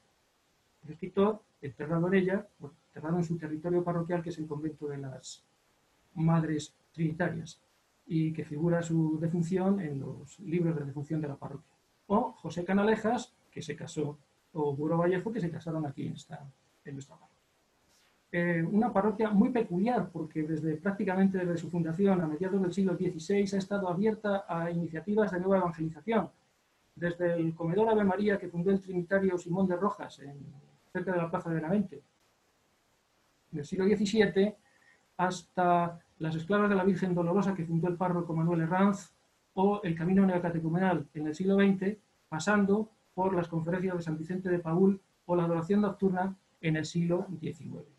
[0.84, 2.48] el escritor, enterrado en ella,
[2.88, 5.46] enterrado en su territorio parroquial, que es el convento de las
[6.16, 7.62] Madres Trinitarias,
[8.08, 11.76] y que figura su defunción en los libros de defunción de la parroquia.
[12.08, 14.18] O José Canalejas, que se casó,
[14.54, 16.44] o Buro Vallejo, que se casaron aquí en, esta,
[16.86, 17.18] en nuestra.
[18.32, 22.96] Eh, una parroquia muy peculiar, porque desde prácticamente desde su fundación a mediados del siglo
[22.96, 26.30] XVI ha estado abierta a iniciativas de nueva evangelización.
[26.94, 30.20] Desde el comedor Ave María que fundó el trinitario Simón de Rojas,
[30.92, 32.04] cerca de la Plaza de Benavente,
[33.54, 34.56] en el siglo XVII,
[35.18, 39.14] hasta las esclavas de la Virgen Dolorosa que fundó el párroco Manuel Herranz,
[39.60, 41.98] o el Camino Neocatecumenal en el siglo XX,
[42.30, 46.86] pasando por las conferencias de San Vicente de Paul o la adoración nocturna en el
[46.86, 47.97] siglo XIX.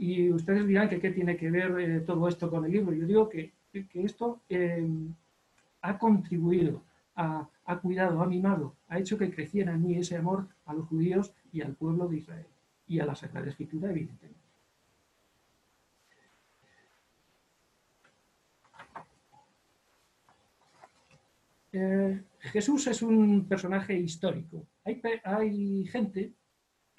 [0.00, 2.94] Y ustedes dirán que qué tiene que ver eh, todo esto con el libro.
[2.94, 4.88] Yo digo que, que esto eh,
[5.82, 6.82] ha contribuido,
[7.16, 10.86] ha, ha, cuidado, ha mimado, ha hecho que creciera en mí ese amor a los
[10.86, 12.46] judíos y al pueblo de Israel
[12.88, 14.40] y a la Sagrada Escritura, evidentemente.
[21.72, 24.66] Eh, Jesús es un personaje histórico.
[24.82, 26.32] Hay, hay, gente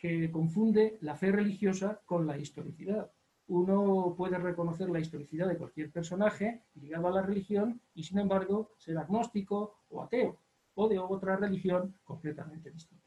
[0.02, 3.12] que confunde la fe religiosa con la historicidad.
[3.50, 8.72] Uno puede reconocer la historicidad de cualquier personaje ligado a la religión y, sin embargo,
[8.78, 10.38] ser agnóstico o ateo
[10.74, 13.06] o de otra religión completamente distinta.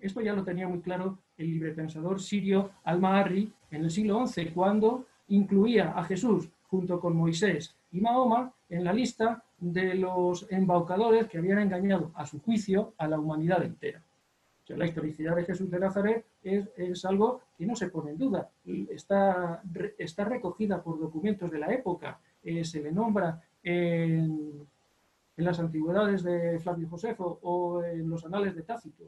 [0.00, 5.06] Esto ya lo tenía muy claro el librepensador sirio Al-Maharri en el siglo XI, cuando
[5.28, 11.38] incluía a Jesús junto con Moisés y Mahoma en la lista de los embaucadores que
[11.38, 14.02] habían engañado, a su juicio, a la humanidad entera.
[14.64, 18.12] O sea, la historicidad de Jesús de Nazaret es, es, algo que no se pone
[18.12, 18.50] en duda.
[18.88, 19.62] Está,
[19.98, 22.18] está recogida por documentos de la época.
[22.42, 24.66] Eh, se le nombra en,
[25.36, 29.04] en, las antigüedades de Flavio Josefo o en los anales de Tácito,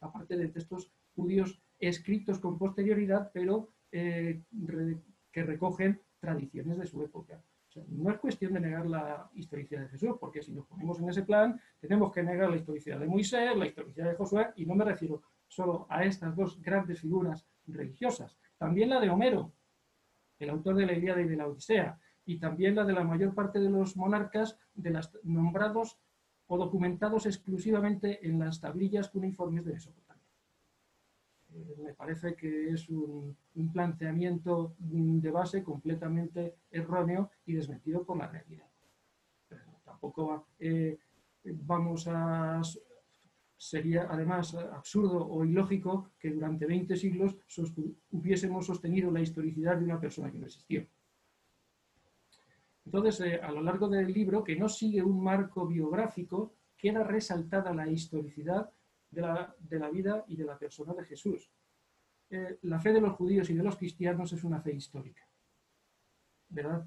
[0.00, 4.42] aparte de textos judíos escritos con posterioridad, pero eh,
[5.30, 7.40] que recogen tradiciones de su época
[7.88, 11.22] no es cuestión de negar la historicidad de Jesús, porque si nos ponemos en ese
[11.22, 14.84] plan, tenemos que negar la historicidad de Moisés, la historicidad de Josué, y no me
[14.84, 19.52] refiero solo a estas dos grandes figuras religiosas, también la de Homero,
[20.38, 23.34] el autor de la Ilíada y de la Odisea, y también la de la mayor
[23.34, 25.98] parte de los monarcas de las nombrados
[26.46, 30.13] o documentados exclusivamente en las tablillas cuneiformes de Mesopotamia
[31.78, 33.36] me parece que es un,
[33.72, 38.66] planteamiento de base completamente erróneo y desmentido por la realidad.
[39.48, 40.98] Pero tampoco eh,
[41.44, 42.60] vamos a...
[43.56, 47.36] Sería además absurdo o ilógico que durante 20 siglos
[48.10, 50.86] hubiésemos sostenido la historicidad de una persona que no existió.
[52.84, 57.72] Entonces, eh, a lo largo del libro, que no sigue un marco biográfico, queda resaltada
[57.72, 58.70] la historicidad
[59.14, 61.50] de la, vida y de la persona de Jesús.
[62.30, 65.26] Eh, la fe de los judíos y de los cristianos es una fe histórica.
[66.48, 66.86] ¿Verdad?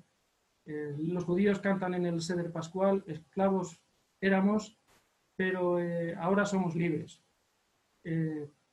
[0.66, 3.82] Eh, los judíos cantan en el Seder Pascual, esclavos
[4.20, 4.78] éramos,
[5.36, 7.22] pero eh, ahora somos libres,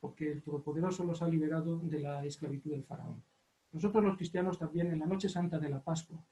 [0.00, 3.22] porque el Todopoderoso los ha liberado de la esclavitud del faraón.
[3.72, 6.24] Nosotros los cristianos también en la noche santa de la Pascua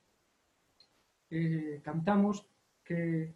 [1.82, 2.46] cantamos
[2.84, 3.34] que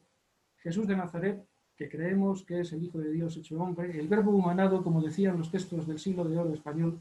[0.59, 1.47] Jesús de Nazaret
[1.77, 5.39] que creemos que es el Hijo de Dios hecho hombre, el verbo humanado, como decían
[5.39, 7.01] los textos del siglo de oro español,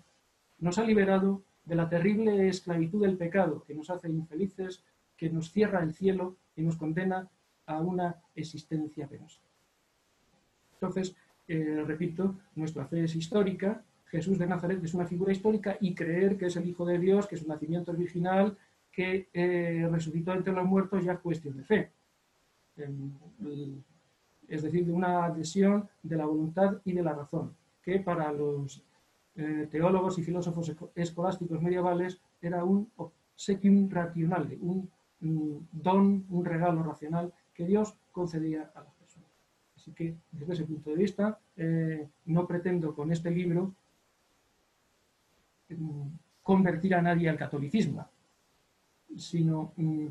[0.60, 4.84] nos ha liberado de la terrible esclavitud del pecado que nos hace infelices,
[5.18, 7.30] que nos cierra el cielo y nos condena
[7.66, 9.42] a una existencia penosa.
[10.74, 11.16] Entonces,
[11.48, 16.38] eh, repito, nuestra fe es histórica, Jesús de Nazaret es una figura histórica y creer
[16.38, 18.58] que es el Hijo de Dios, que su nacimiento es virginal,
[18.92, 21.92] que eh, resucitó entre los muertos ya es cuestión de fe.
[24.48, 28.84] Es decir, de una adhesión de la voluntad y de la razón, que para los
[29.36, 34.90] eh, teólogos y filósofos escolásticos medievales era un obsequium racional, un,
[35.72, 39.30] don, un regalo racional que Dios concedía a las personas.
[39.76, 43.74] Así que, desde ese punto de vista, eh, no pretendo con este libro
[45.70, 46.08] mm,
[46.42, 48.08] convertir a nadie al catolicismo,
[49.18, 50.08] sino mm,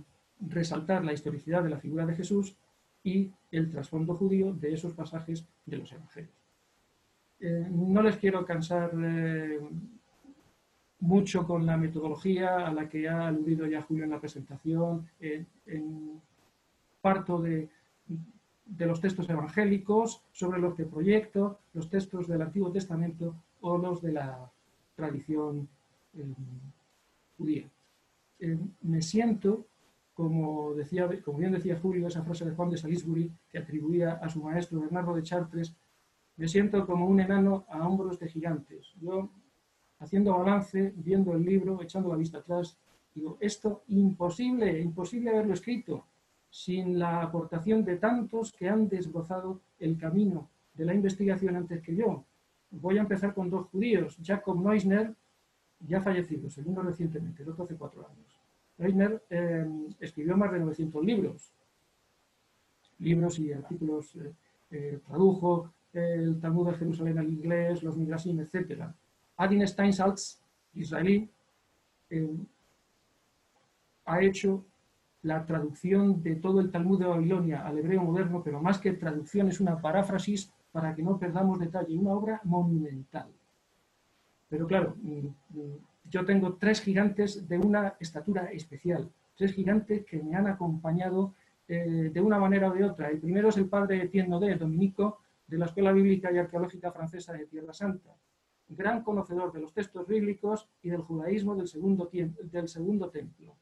[0.48, 2.56] resaltar la historicidad de la figura de Jesús
[3.04, 6.34] y el trasfondo judío de esos pasajes de los evangelios.
[7.38, 9.60] Eh, no les quiero cansar eh,
[11.00, 15.06] mucho con la metodología a la que ha aludido ya Julio en la presentación.
[15.20, 16.20] en
[17.04, 17.68] parto de,
[18.78, 24.12] los textos evangélicos, sobre los que proyecto, los textos del Antiguo Testamento o los de
[24.12, 24.50] la
[24.96, 25.68] tradición
[26.14, 26.24] eh,
[27.36, 27.68] judía.
[28.80, 29.66] me siento,
[30.14, 34.29] como, decía, como bien decía Julio, esa frase de Juan de Salisbury que atribuía a
[34.29, 35.77] su maestro Bernardo de Chartres,
[36.37, 38.94] me siento como un enano a hombros de gigantes.
[39.00, 39.31] Yo,
[39.98, 42.79] haciendo balance, viendo el libro, echando la vista atrás,
[43.14, 46.07] digo, esto imposible, imposible haberlo escrito
[46.48, 51.96] sin la aportación de tantos que han desbrozado el camino de la investigación antes que
[51.96, 52.24] yo.
[52.70, 55.14] Voy a empezar con dos judíos, Jacob Neusner,
[55.81, 58.33] ya fallecido, segundo recientemente, el otro hace cuatro años.
[58.78, 59.66] Neusner eh,
[60.00, 61.52] escribió más de 900 libros,
[62.98, 64.32] libros y artículos eh,
[64.70, 68.82] eh, tradujo, el Talmud de Jerusalén al inglés, los Midrashim, etc.
[69.37, 70.40] Adin Steinsaltz,
[70.74, 71.28] israelí,
[72.10, 72.37] eh,
[74.06, 74.64] ha hecho
[75.22, 79.48] la traducción de todo el Talmud de Babilonia al hebreo moderno, pero más que traducción
[79.48, 83.28] es una paráfrasis para que no perdamos detalle, una obra monumental.
[84.48, 85.78] Pero claro, mm, mm,
[86.14, 91.35] yo tengo tres gigantes de una estatura especial, tres gigantes que me han acompañado
[91.66, 93.11] eh, de una manera o de otra.
[93.11, 97.33] El primero es el padre Etienne de dominico, de la Escuela Bíblica y Arqueológica Francesa
[97.33, 98.14] de Tierra Santa,
[98.68, 103.57] gran conocedor de los textos bíblicos y del judaísmo del segundo, templo.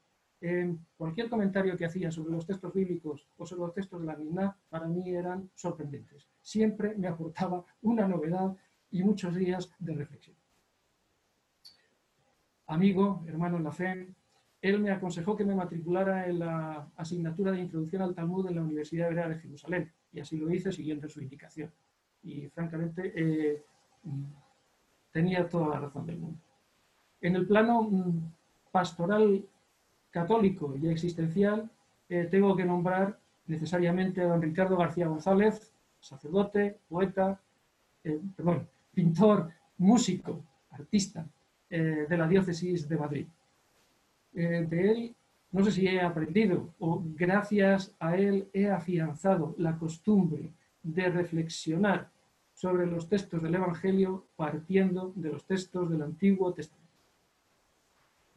[0.95, 4.55] cualquier comentario que hacía sobre los textos bíblicos o sobre los textos de la misma,
[4.69, 6.27] para mí eran sorprendentes.
[6.39, 8.55] Siempre me aportaba una novedad
[8.91, 10.42] y muchos días de reflexión.
[12.73, 14.07] Amigo, hermano en la fe,
[14.59, 18.63] él me aconsejó que me matriculara en la asignatura de Introducción al Talmud en la
[18.63, 21.71] Universidad Hebrea de Jerusalén, y así lo hice siguiendo su indicación.
[22.23, 23.63] Y francamente, eh,
[25.11, 26.39] tenía toda la razón del mundo.
[27.21, 28.31] En el plano mm,
[28.71, 29.45] pastoral
[30.09, 31.69] católico y existencial,
[32.09, 37.39] eh, tengo que nombrar necesariamente a don Ricardo García González, sacerdote, poeta,
[38.03, 41.23] eh, perdón, pintor, músico, artista
[41.77, 43.27] de la diócesis de Madrid.
[44.35, 45.15] Eh, de él,
[45.51, 52.09] no sé si he aprendido o gracias a él he afianzado la costumbre de reflexionar
[52.53, 56.83] sobre los textos del Evangelio partiendo de los textos del Antiguo Testamento.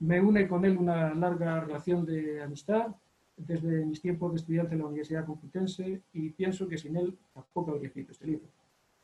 [0.01, 2.94] Me une con él una larga relación de amistad
[3.37, 7.72] desde mis tiempos de estudiante en la Universidad Complutense y pienso que sin él tampoco
[7.72, 8.49] habría escrito este libro.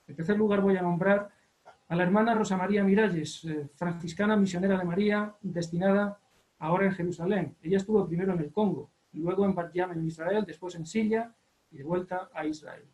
[0.06, 1.30] En tercer lugar voy a nombrar
[1.92, 6.18] a la hermana Rosa María Miralles, eh, franciscana misionera de María, destinada
[6.58, 7.54] ahora en Jerusalén.
[7.60, 11.30] Ella estuvo primero en el Congo, luego en Bat en Israel, después en Siria
[11.70, 12.84] y de vuelta a Israel.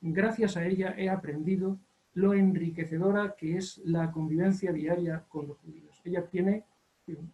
[0.00, 1.80] Gracias a ella he aprendido
[2.14, 6.00] lo enriquecedora que es la convivencia diaria con los judíos.
[6.04, 6.62] Ella tiene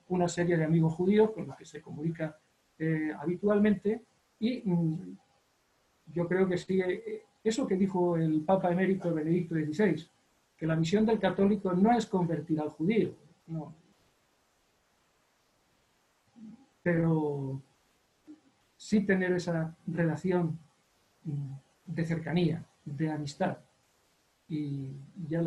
[0.09, 2.39] una serie de amigos judíos con los que se comunica
[2.79, 4.01] eh, habitualmente
[4.41, 5.19] y mm,
[6.15, 10.09] yo creo que sí, eh, eso que dijo el Papa emérito Benedicto XVI,
[10.57, 13.15] que la misión del católico no es convertir al judío,
[13.47, 13.75] no,
[16.83, 17.61] pero
[18.77, 20.57] sí tener esa relación
[21.85, 23.59] de cercanía, de amistad.
[24.49, 24.93] Y
[25.29, 25.43] ya,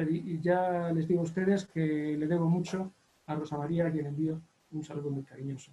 [0.91, 2.91] les digo a ustedes que le debo mucho
[3.27, 5.71] a Rosa María, a quien envío un saludo muy cariñoso.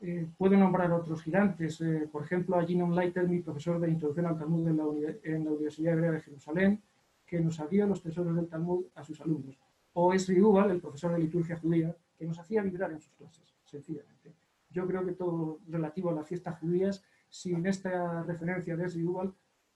[0.00, 4.26] Eh, puedo nombrar otros gigantes, eh, por ejemplo, a Ginon Leiter, mi profesor de Introducción
[4.26, 6.82] al Talmud en la, Universidad Hebrea de Jerusalén,
[7.26, 9.58] que nos abrió los tesoros del Talmud a sus alumnos.
[9.94, 13.54] O Esri Ubal, el profesor de liturgia judía, que nos hacía vibrar en sus clases,
[13.64, 14.34] sencillamente
[14.76, 19.04] yo creo que todo relativo a las fiestas judías, sin esta referencia de Esri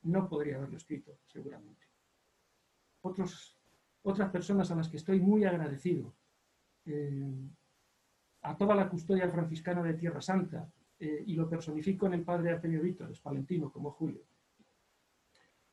[0.03, 1.87] no podría haberlo escrito, seguramente.
[3.01, 3.59] Otros,
[4.03, 6.13] otras personas a las que estoy muy agradecido,
[6.85, 7.49] eh,
[8.43, 12.51] a toda la custodia franciscana de Tierra Santa, eh, y lo personifico en el padre
[12.51, 14.23] Artemio Víctor, es palentino como Julio.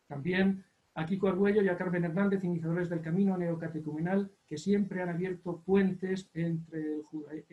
[0.08, 0.64] También
[0.98, 5.62] a Kiko Arguello y a Carmen Hernández, iniciadores del camino neocatecumenal, que siempre han abierto
[5.64, 7.45] puentes entre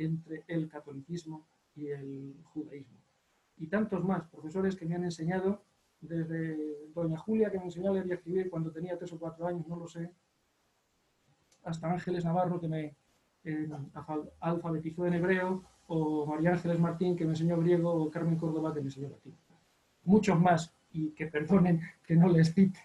[0.49, 2.97] el, catolicismo y el judaísmo.
[3.59, 5.63] Y tantos más, profesores que me han enseñado,
[6.01, 9.47] desde doña Julia, que me enseñó a leer y escribir cuando tenía tres o cuatro
[9.47, 10.11] años, no lo sé,
[11.65, 12.97] hasta Ángeles Navarro, que me
[13.45, 13.69] eh,
[14.41, 18.81] alfabetizó en hebreo, o María Ángeles Martín, que me enseñó griego, o Carmen Córdoba, que
[18.81, 19.37] me enseñó latín.
[20.05, 22.81] Muchos más, y que perdonen que no les cite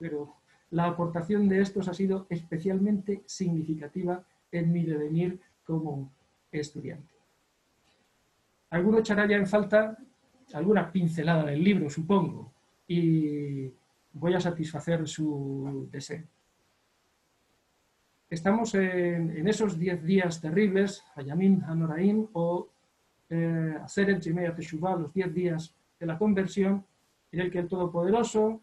[0.00, 0.34] pero
[0.70, 6.10] la aportación de estos ha sido especialmente significativa en mi devenir como
[6.50, 7.14] estudiante.
[8.70, 9.96] Alguno echará ya en falta
[10.54, 12.52] alguna pincelada del libro, supongo,
[12.88, 13.72] y
[14.12, 16.24] voy a satisfacer su deseo.
[18.28, 22.68] Estamos en, esos diez días terribles, Hayamin Hanoraim, o
[23.28, 26.84] eh, hacer el Jimea Teshuvah, los diez días de la conversión,
[27.32, 28.60] en el que el Todopoderoso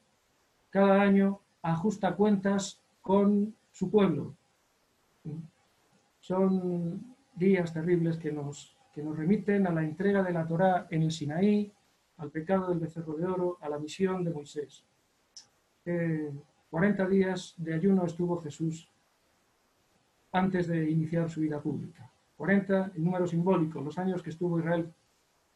[0.69, 4.35] cada año ajusta cuentas con su pueblo.
[6.19, 11.03] Son días terribles que nos, que nos remiten a la entrega de la Torá en
[11.03, 11.71] el Sinaí,
[12.17, 14.83] al pecado del becerro de oro, a la misión de Moisés.
[16.69, 18.89] 40 eh, días de ayuno estuvo Jesús
[20.31, 22.11] antes de iniciar su vida pública.
[22.35, 24.91] 40 en número simbólico, los años que estuvo Israel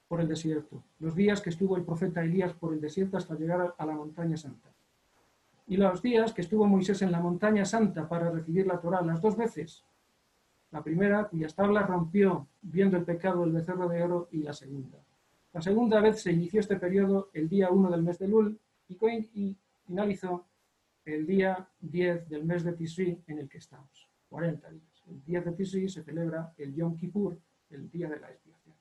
[0.07, 3.75] por el desierto, los días que estuvo el profeta Elías por el desierto hasta llegar
[3.77, 4.70] a la montaña santa
[5.71, 9.21] y los días que estuvo Moisés en la montaña santa para recibir la Torá, las
[9.21, 9.85] dos veces.
[10.69, 14.97] La primera, cuyas tablas rompió viendo el pecado del becerro de oro, y la segunda.
[15.53, 18.59] La segunda vez se inició este periodo el día 1 del mes de Lul
[18.89, 19.55] y,
[19.87, 20.45] finalizó
[21.05, 25.03] el día 10 del mes de Tisri en el que estamos, 40 días.
[25.07, 28.75] El 10 de Tisri se celebra el Yom Kippur, el día de la expiación.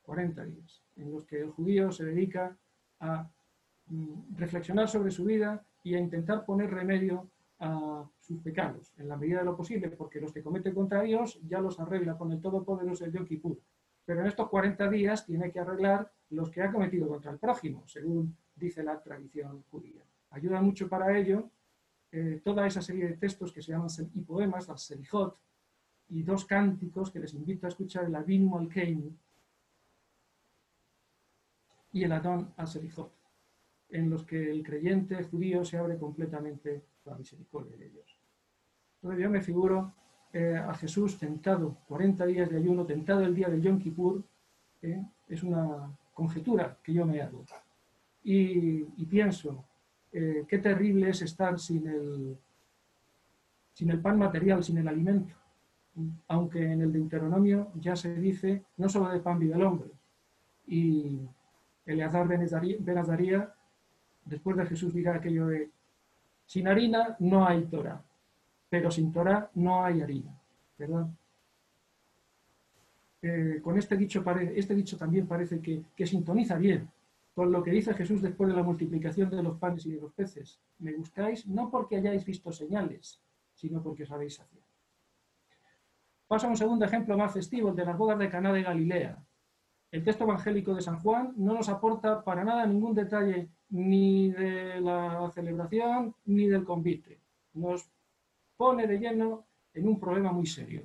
[0.00, 2.56] 40 días en los que el judío se dedica
[3.00, 3.30] a
[3.88, 9.16] mm, reflexionar sobre su vida y a intentar poner remedio a sus pecados, en la
[9.16, 12.40] medida de lo posible, porque los que comete contra Dios ya los arregla con el
[12.40, 13.58] Todopoderoso el Yom Kippur.
[14.04, 17.86] Pero en estos 40 días tiene que arreglar los que ha cometido contra el prójimo,
[17.86, 20.02] según dice la tradición judía.
[20.30, 21.50] Ayuda mucho para ello
[22.12, 25.36] eh, toda esa serie de textos que se llaman y poemas, las Selijot,
[26.08, 28.68] y dos cánticos que les invito a escuchar, el Avinu al
[31.92, 33.19] y el Adón al Selijot
[33.90, 38.18] en los que el creyente judío se abre completamente a la misericordia de Dios.
[38.96, 39.94] Entonces yo me figuro
[40.32, 44.22] eh, a Jesús tentado, 40 días de ayuno, tentado el día del Yom Kippur,
[44.82, 47.44] eh, es una conjetura que yo me hago.
[48.22, 49.64] Y, pienso,
[50.12, 52.38] eh, qué terrible es estar sin el,
[53.72, 55.34] sin el pan material, sin el alimento.
[56.28, 59.90] Aunque en el Deuteronomio ya se dice, no solo de pan vive el hombre.
[60.66, 61.20] Y
[61.86, 63.54] Eleazar Ben Azaría
[64.30, 65.70] después de Jesús diga aquello de,
[66.46, 68.02] sin harina no hay Torah,
[68.68, 70.32] pero sin Torah no hay harina,
[70.78, 71.08] ¿verdad?
[73.22, 74.24] Eh, con este dicho,
[74.54, 76.88] este dicho también parece que, sintoniza bien
[77.34, 80.12] con lo que dice Jesús después de la multiplicación de los panes y de los
[80.12, 80.58] peces.
[80.78, 83.20] Me buscáis no porque hayáis visto señales,
[83.54, 84.66] sino porque os habéis saciado.
[86.26, 89.18] Paso a un segundo ejemplo más festivo, el de las bodas de Caná de Galilea.
[89.90, 94.80] El texto evangélico de San Juan no nos aporta para nada ningún detalle ni de
[94.80, 97.18] la celebración ni del convite.
[97.54, 97.88] Nos
[98.56, 99.44] pone de lleno
[99.74, 100.82] en un problema muy serio.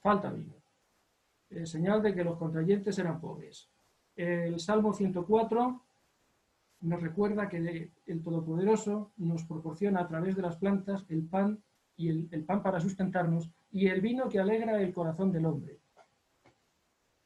[0.00, 0.54] Falta vino.
[1.64, 3.68] señal de que los contrayentes eran pobres.
[4.16, 5.80] El Salmo 104
[6.80, 11.58] nos recuerda que el Todopoderoso nos proporciona a través de las plantas el pan
[11.96, 15.78] y el, pan para sustentarnos y el vino que alegra el corazón del hombre.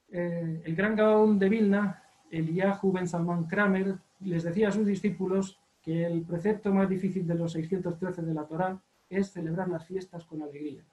[0.09, 5.61] Eh, el gran Gaón de Vilna, Eliyahu Ben Salman Kramer, les decía a sus discípulos
[5.83, 10.25] que el precepto más difícil de los 613 de la Torá es celebrar las fiestas
[10.25, 10.85] con alegría.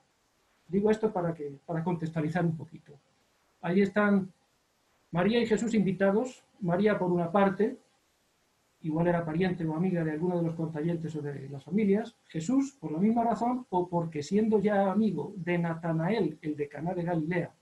[0.67, 2.99] Digo esto para, que, para contextualizar un poquito.
[3.61, 4.31] Ahí están
[5.11, 7.77] María y Jesús invitados, María por una parte,
[8.81, 12.77] igual era pariente o amiga de alguno de los contayentes o de las familias, Jesús
[12.79, 17.03] por la misma razón o porque siendo ya amigo de Natanael, el de Caná de
[17.03, 17.53] Galilea,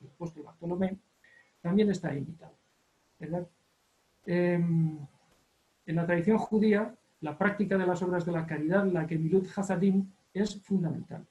[0.00, 0.98] el apóstol Bartolomé,
[1.60, 2.54] también está invitado.
[3.18, 3.46] ¿verdad?
[4.26, 4.98] Em,
[5.86, 9.46] en la tradición judía, la práctica de las obras de la caridad, la que Milut
[9.56, 11.26] Hasadim, es fundamental.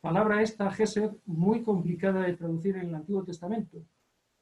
[0.00, 3.82] Palabra esta, Gesed, muy complicada de traducir en el Antiguo Testamento,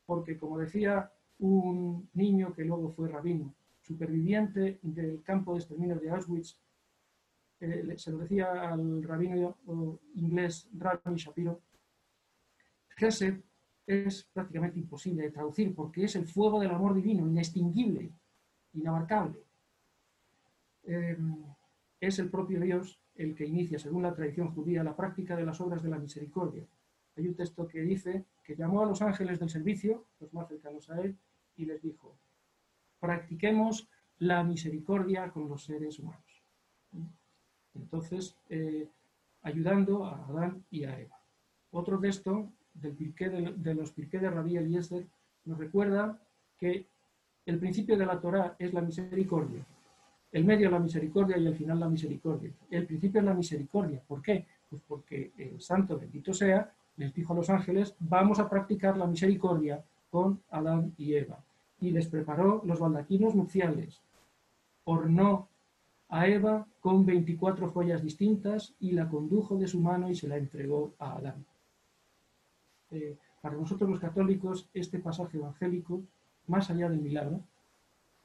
[0.06, 6.10] porque, como decía un niño que luego fue rabino, superviviente del campo de exterminio de
[6.10, 6.60] Auschwitz,
[7.60, 9.58] eh, se lo decía al rabino
[10.14, 11.60] inglés Rabbi Shapiro,
[12.90, 13.40] Gesed
[13.86, 18.12] es prácticamente imposible de traducir porque es el fuego del amor divino, inextinguible,
[18.74, 19.38] inabarcable.
[20.84, 21.44] Em,
[22.00, 25.60] es el propio Dios el que inicia, según la tradición judía, la práctica de las
[25.60, 26.64] obras de la misericordia.
[27.16, 30.88] Hay un texto que dice que llamó a los ángeles del servicio, los más cercanos
[30.90, 31.16] a él,
[31.56, 32.16] y les dijo,
[33.00, 33.88] practiquemos
[34.18, 36.42] la misericordia con los seres humanos.
[37.74, 38.88] Entonces, eh,
[39.42, 41.20] ayudando a Adán y a Eva.
[41.70, 45.06] Otro texto del de, los Pirqué de Rabí Eliezer
[45.44, 46.20] nos recuerda
[46.58, 46.86] que
[47.48, 49.64] el principio de la Torah es la misericordia,
[50.30, 52.50] el medio la misericordia y el final la misericordia.
[52.70, 54.02] El principio es la misericordia.
[54.06, 54.46] ¿Por qué?
[54.68, 59.06] Pues porque el santo bendito sea les dijo a los ángeles, vamos a practicar la
[59.06, 61.38] misericordia con Adán y Eva.
[61.80, 64.02] Y les preparó los baldaquinos nupciales.
[64.84, 65.48] Ornó
[66.08, 70.36] a Eva con 24 joyas distintas y la condujo de su mano y se la
[70.36, 71.46] entregó a Adán.
[72.90, 76.02] Eh, para nosotros los católicos, este pasaje evangélico,
[76.48, 77.40] más allá del milagro,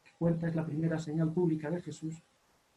[0.04, 2.22] que cuenta es la primera señal pública de Jesús,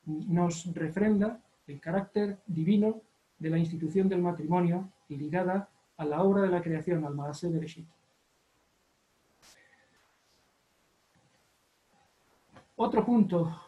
[0.05, 3.01] nos refrenda el carácter divino
[3.39, 7.87] de la institución del matrimonio ligada a la obra de la creación, al Maaseh Bereshit.
[12.77, 13.63] Otro punto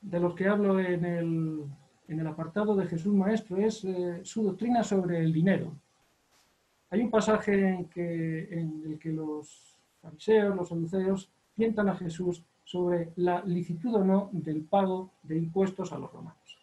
[0.00, 5.18] de los que hablo en el, apartado de Jesús Maestro es eh, su doctrina sobre
[5.18, 5.72] el dinero.
[6.90, 9.71] Hay un pasaje en, en el que los
[10.02, 15.92] fariseos, los saduceos, tientan a Jesús sobre la licitud o no del pago de impuestos
[15.92, 16.58] a los romanos.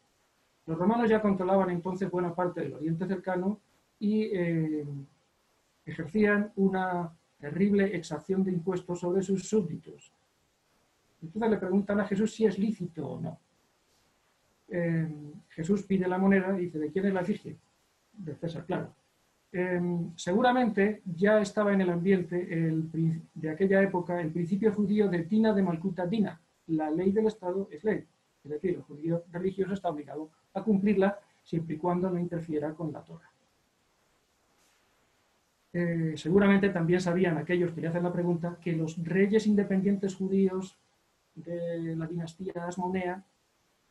[0.65, 3.59] Los romanos ya controlaban entonces buena parte del Oriente cercano
[3.99, 4.85] y eh,
[5.85, 10.11] ejercían una terrible exacción de impuestos sobre sus súbditos.
[11.21, 13.39] Entonces le preguntan a Jesús si es lícito o no.
[14.67, 15.07] Eh,
[15.49, 17.57] Jesús pide la moneda y dice, ¿de quién es la efigie?
[18.13, 18.93] De César, claro.
[19.51, 22.35] Em, seguramente ya estaba en el ambiente
[23.33, 26.39] de aquella época el principio judío de Tina de Malkuta Dina.
[26.67, 28.05] La ley del Estado es ley.
[28.43, 32.91] Es decir, el judío religioso está obligado a cumplirla siempre y cuando no interfiera con
[32.91, 33.29] la Torah.
[35.73, 40.77] Eh, seguramente también sabían aquellos que le hacen la pregunta que los reyes independientes judíos
[41.35, 43.23] de la dinastía Asmonea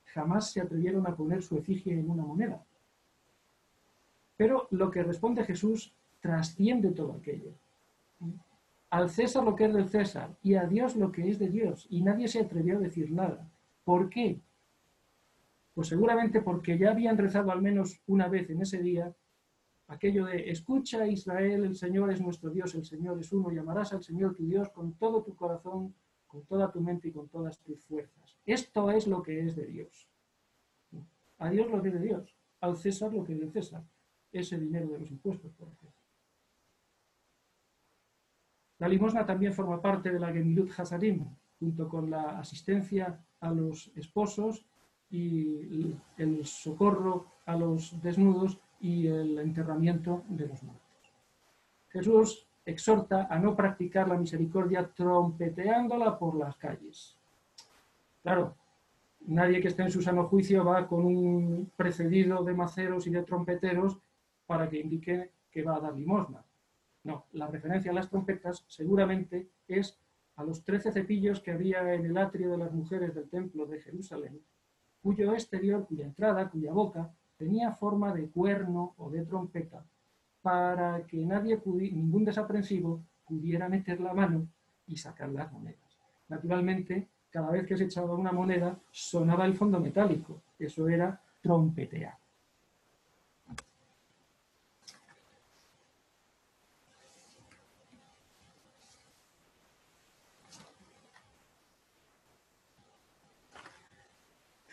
[0.06, 2.64] jamás se atrevieron a poner su efigie en una moneda.
[4.39, 7.51] Pero lo que responde Jesús trasciende todo aquello.
[8.89, 11.86] Al César lo que es del César y a Dios lo que es de Dios.
[11.91, 13.51] Y nadie se atrevió a decir nada.
[13.84, 14.41] ¿Por qué?
[15.74, 19.12] Pues seguramente porque ya habían rezado al menos una vez en ese día
[19.89, 24.03] aquello de escucha Israel, el Señor es nuestro Dios, el Señor es uno, y al
[24.05, 25.95] Señor tu Dios con todo tu corazón,
[26.28, 28.36] con toda tu mente y con todas tus fuerzas.
[28.47, 30.09] Esto es lo que es de Dios.
[31.39, 33.82] A Dios lo que es de Dios, al César lo que es de César
[34.33, 35.99] ese dinero de los impuestos, por ejemplo.
[38.79, 41.26] La limosna también forma parte de la Gemilut Hasadim,
[41.59, 44.64] junto con la asistencia a los esposos
[45.11, 50.87] y el socorro a los desnudos y el enterramiento de los muertos.
[51.89, 57.16] Jesús exhorta a no practicar la misericordia trompeteándola por las calles.
[58.22, 58.55] Claro,
[59.26, 63.22] nadie que esté en su sano juicio va con un precedido de maceros y de
[63.22, 63.99] trompeteros
[64.49, 66.42] para que indique que va a dar limosna.
[67.05, 70.01] No, la referencia a las trompetas seguramente es
[70.36, 73.82] a los trece cepillos que había en el atrio de las mujeres del templo de
[73.82, 74.40] Jerusalén,
[75.03, 79.84] cuyo exterior, cuya entrada, cuya boca, tenía forma de cuerno o de trompeta,
[80.40, 84.49] para que nadie, ningún desaprensivo, pudiera meter la mano
[84.86, 85.99] y sacar las monedas.
[86.28, 90.40] Naturalmente, cada vez que se echaba una moneda, sonaba el fondo metálico.
[90.59, 92.16] Eso era trompetear.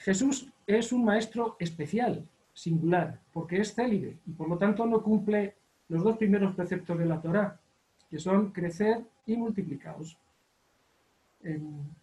[0.06, 5.56] Jesús es un maestro especial, singular, porque es célibe y por lo tanto no cumple
[5.90, 7.60] los dos primeros preceptos de la Torá,
[8.08, 10.16] que son crecer y multiplicaos.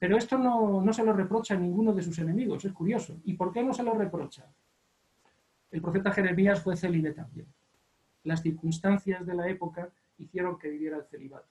[0.00, 3.18] pero esto no, no, se lo reprocha a ninguno de sus enemigos, es curioso.
[3.24, 4.46] ¿Y por qué no se lo reprocha?
[5.70, 7.46] El profeta Jeremías fue célibe también.
[8.24, 11.46] Las circunstancias de la época hicieron que viviera el celibato.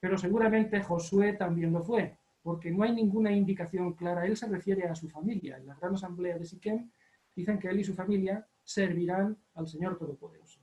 [0.00, 2.16] Pero seguramente Josué también lo fue,
[2.46, 4.24] porque no hay ninguna indicación clara.
[4.24, 5.56] Él se refiere a su familia.
[5.56, 6.88] En la gran asamblea de Siquem
[7.34, 10.60] dicen que él y su familia servirán al Señor Todopoderoso.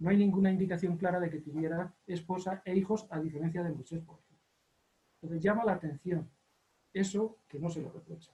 [0.00, 4.02] No hay ninguna indicación clara de que tuviera esposa e hijos, a diferencia de Moisés,
[4.02, 4.46] por ejemplo.
[5.14, 6.28] Entonces llama la atención
[6.92, 8.30] eso que no se lo reprocha.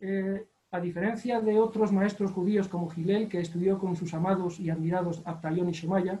[0.00, 4.70] Eh, a diferencia de otros maestros judíos como Gilel, que estudió con sus amados y
[4.70, 6.20] admirados Abtalión y Shemaya,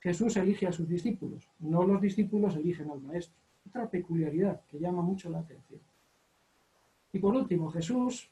[0.00, 5.02] Jesús elige a sus discípulos, no los discípulos eligen al maestro otra peculiaridad que llama
[5.02, 5.80] mucho la atención.
[7.12, 8.30] Y por último, Jesús,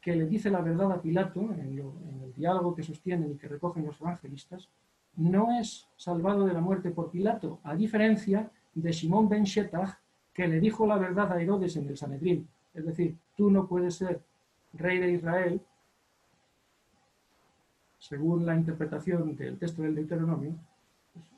[0.00, 1.78] que le dice la verdad a Pilato, en,
[2.22, 4.68] el diálogo que sostienen y que recogen los evangelistas,
[5.16, 9.98] no es salvado de la muerte por Pilato, a diferencia de Simón ben Shetach,
[10.32, 12.48] que le dijo la verdad a Herodes en el Sanedrín.
[12.72, 14.20] Es decir, tú no puedes ser
[14.72, 15.60] rey de Israel,
[17.98, 20.54] según la interpretación del texto del Deuteronomio,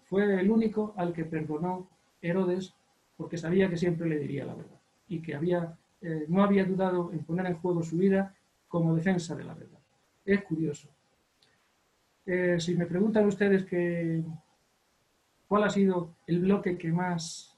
[0.05, 1.87] fue el único al que perdonó
[2.23, 2.75] Herodes
[3.17, 7.11] porque sabía que siempre le diría la verdad y que había, eh, no había dudado
[7.12, 8.35] en poner en juego su vida
[8.69, 9.79] como defensa de la verdad.
[10.25, 10.89] Es curioso.
[12.27, 13.64] Eh, si me preguntan ustedes
[15.47, 17.57] cuál ha sido el bloque que más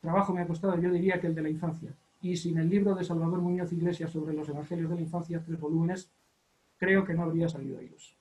[0.00, 1.94] trabajo me ha costado, yo diría que el de la infancia.
[2.20, 5.58] Y sin el libro de Salvador Muñoz Iglesias sobre los Evangelios de la Infancia, tres
[5.58, 6.10] volúmenes,
[6.76, 8.17] creo que no habría salido ellos.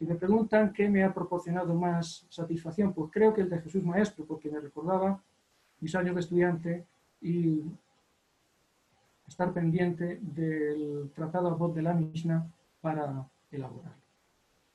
[0.00, 3.84] Si me preguntan qué me ha proporcionado más satisfacción, pues creo que el de Jesús
[3.84, 5.22] Maestro, porque me recordaba
[5.78, 6.86] mis años de estudiante
[7.20, 7.62] y
[9.28, 14.02] estar pendiente del tratado a voz de la Mishnah para elaborarlo.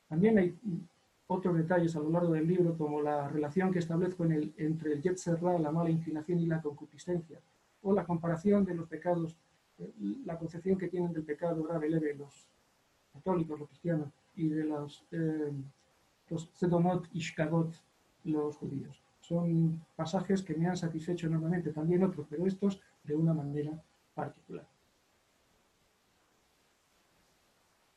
[0.08, 0.56] También hay
[1.26, 4.92] otros detalles a lo largo del libro, como la relación que establezco en el, entre
[4.92, 7.40] el Yetzerra, la mala inclinación y la concupiscencia,
[7.82, 9.36] o la comparación de los pecados,
[9.80, 9.92] eh,
[10.24, 12.46] la concepción que tienen del pecado grave leve los
[13.12, 15.52] católicos, los cristianos, y de los, eh,
[16.28, 17.74] los Zedonot y Shkagot,
[18.24, 19.02] los judíos.
[19.20, 23.72] Son pasajes que me han satisfecho enormemente, también otros, pero estos de una manera
[24.14, 24.66] particular.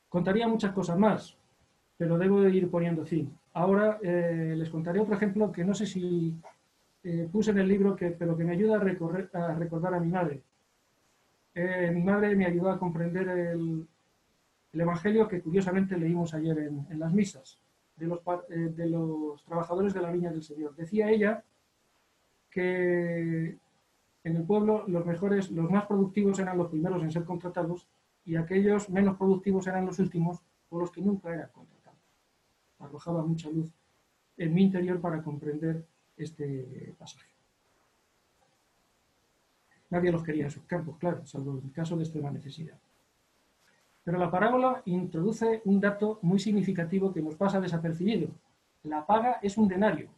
[0.08, 1.38] Contaría muchas cosas más,
[1.98, 3.38] pero debo de ir poniendo fin.
[3.54, 6.34] Ahora eh, les contaré otro ejemplo que no sé si
[7.04, 10.42] eh, puse en el libro, que, pero que me ayuda a, recordar a mi madre.
[11.56, 13.86] Mi madre me ayudó a comprender el,
[14.74, 17.60] Evangelio que curiosamente leímos ayer en, las misas
[17.96, 20.76] de los, de los trabajadores de la viña del Señor.
[20.76, 21.44] Decía ella
[22.50, 23.58] que
[24.24, 27.88] en el pueblo los mejores, los más productivos eran los primeros en ser contratados
[28.26, 30.40] y aquellos menos productivos eran los últimos
[30.70, 32.00] o los que nunca eran contratados.
[32.80, 33.72] Arrojaba mucha luz
[34.38, 35.86] en mi interior para comprender
[36.18, 37.28] este pasaje.
[39.90, 42.78] Nadie los quería en sus campos, claro, salvo en el caso de extrema necesidad.
[44.04, 48.30] Pero la parábola introduce un dato muy significativo que nos pasa desapercibido.
[48.84, 50.10] La paga es un denario.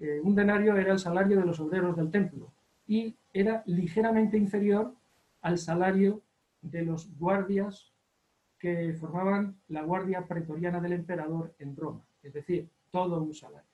[0.00, 2.50] Eh, un denario era el salario de los obreros del templo
[2.86, 4.94] y era ligeramente inferior
[5.42, 6.22] al salario
[6.60, 7.92] de los guardias
[8.58, 13.68] que formaban la guardia pretoriana del emperador en Roma, es decir, todo un salario.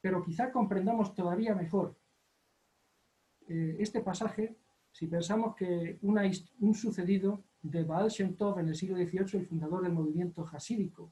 [0.00, 1.94] pero quizá comprendamos todavía mejor
[3.48, 4.56] eh, este pasaje
[4.92, 9.82] si pensamos que un sucedido de Baal Shem Tov en el siglo XVIII, el fundador
[9.82, 11.10] del movimiento hasídico,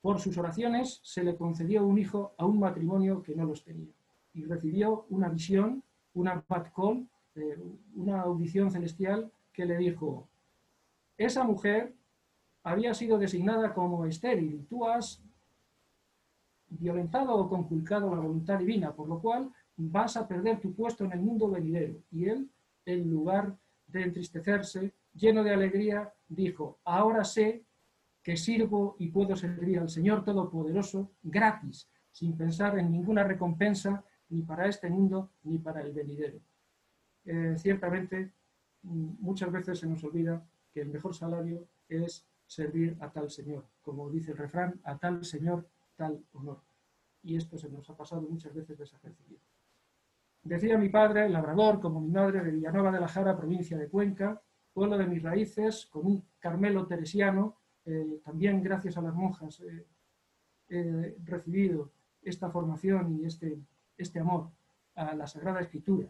[0.00, 3.92] por sus oraciones se le concedió un hijo a un matrimonio que no los tenía
[4.32, 5.82] y recibió una visión,
[6.14, 7.58] una call, eh,
[7.96, 10.28] una audición celestial que le dijo,
[11.16, 11.94] esa mujer
[12.62, 15.22] había sido designada como estéril, tú has
[16.68, 19.52] violentado o conculcado la voluntad divina, por lo cual
[19.88, 21.94] vas a perder tu puesto en el mundo venidero.
[22.10, 22.50] Y él,
[22.84, 23.56] en lugar
[23.86, 27.64] de entristecerse, lleno de alegría, dijo, ahora sé
[28.22, 34.42] que sirvo y puedo servir al Señor Todopoderoso gratis, sin pensar en ninguna recompensa ni
[34.42, 36.38] para este mundo ni para el venidero.
[37.24, 38.32] Eh, ciertamente,
[38.82, 43.64] mm, muchas veces se nos olvida que el mejor salario es servir a tal Señor.
[43.82, 46.60] Como dice el refrán, a tal Señor, tal honor.
[47.22, 49.40] Y esto se nos ha pasado muchas veces desapercibido.
[50.42, 54.40] Decía mi padre, labrador, como mi madre, de Villanova de la Jara, provincia de Cuenca,
[54.72, 59.62] pueblo de mis raíces, con un Carmelo teresiano, eh, también gracias a las monjas
[60.68, 61.90] he recibido
[62.22, 63.58] esta formación y este
[64.00, 64.50] este amor
[64.94, 66.08] a la Sagrada Escritura.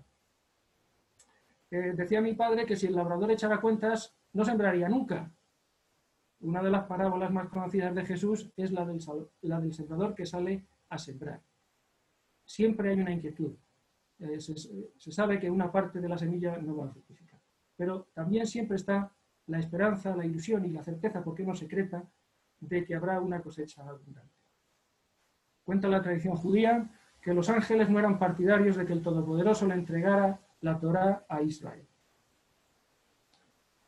[1.70, 5.31] Eh, decía mi padre que si el labrador echara cuentas, no sembraría nunca.
[6.41, 9.01] Una de las parábolas más conocidas de Jesús es la del,
[9.43, 11.43] la del sembrador que sale a sembrar.
[12.45, 13.55] Siempre hay una inquietud.
[14.20, 17.40] Eh, se, sabe que una parte de la semilla no va a fructificar.
[17.76, 19.10] Pero también siempre está
[19.46, 22.04] la esperanza, la ilusión y la certeza, porque no secreta,
[22.60, 24.34] de que habrá una cosecha abundante.
[25.64, 26.90] Cuenta la tradición judía
[27.22, 31.40] que los ángeles no eran partidarios de que el Todopoderoso le entregara la Torá a
[31.42, 31.86] Israel.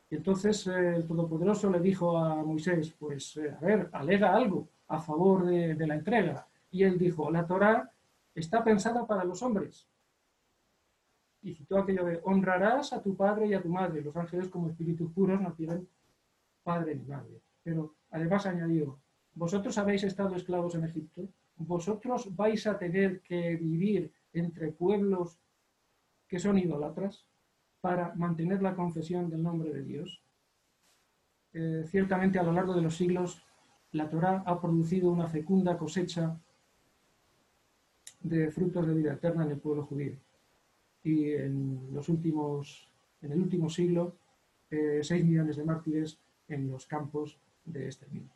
[0.09, 4.67] Y entonces eh, el Todopoderoso le dijo a Moisés, pues eh, a ver, alega algo
[4.87, 6.47] a favor de, de la entrega.
[6.71, 7.91] Y él dijo, la Torá
[8.33, 9.87] está pensada para los hombres.
[11.43, 14.01] Y citó aquello de, honrarás a tu padre y a tu madre.
[14.01, 15.87] Los ángeles como espíritus puros no tienen
[16.63, 17.41] padre ni madre.
[17.63, 18.99] Pero además añadió,
[19.35, 21.27] vosotros habéis estado esclavos en Egipto
[21.57, 25.37] vosotros vais a tener que vivir entre pueblos
[26.27, 27.25] que son idólatras.
[27.81, 30.23] para mantener la confesión del nombre de Dios.
[31.51, 33.43] Eh, ciertamente a lo largo de los siglos
[33.91, 36.39] la Torá ha producido una fecunda cosecha
[38.21, 40.15] de frutos de vida eterna en el pueblo judío.
[41.03, 42.87] Y en los últimos,
[43.21, 44.15] en el último siglo,
[44.71, 48.29] eh, seis millones de mártires en los campos de exterminio.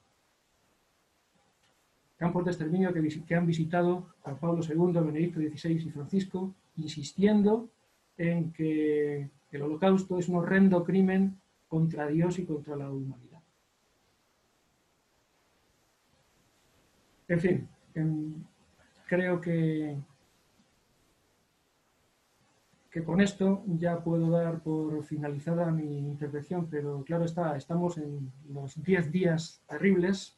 [2.18, 7.70] Campos de exterminio que, han visitado a Pablo II, Benedicto XVI y Francisco, insistiendo
[8.18, 13.42] en que el holocausto es un horrendo crimen contra Dios y contra la humanidad.
[17.28, 17.68] En fin,
[19.08, 19.98] creo que,
[22.98, 28.32] que con esto ya puedo dar por finalizada mi intervención, pero claro está, estamos en
[28.50, 30.36] los 10 días terribles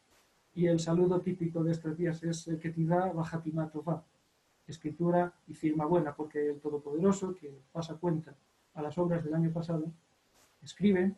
[0.53, 4.03] y el saludo típico de estos días es que Ketidá Bajatima va
[4.68, 8.36] escritura y firma buena, porque el Todopoderoso, que pasa cuenta
[8.74, 9.93] a las obras del año pasado,
[10.62, 11.16] escribe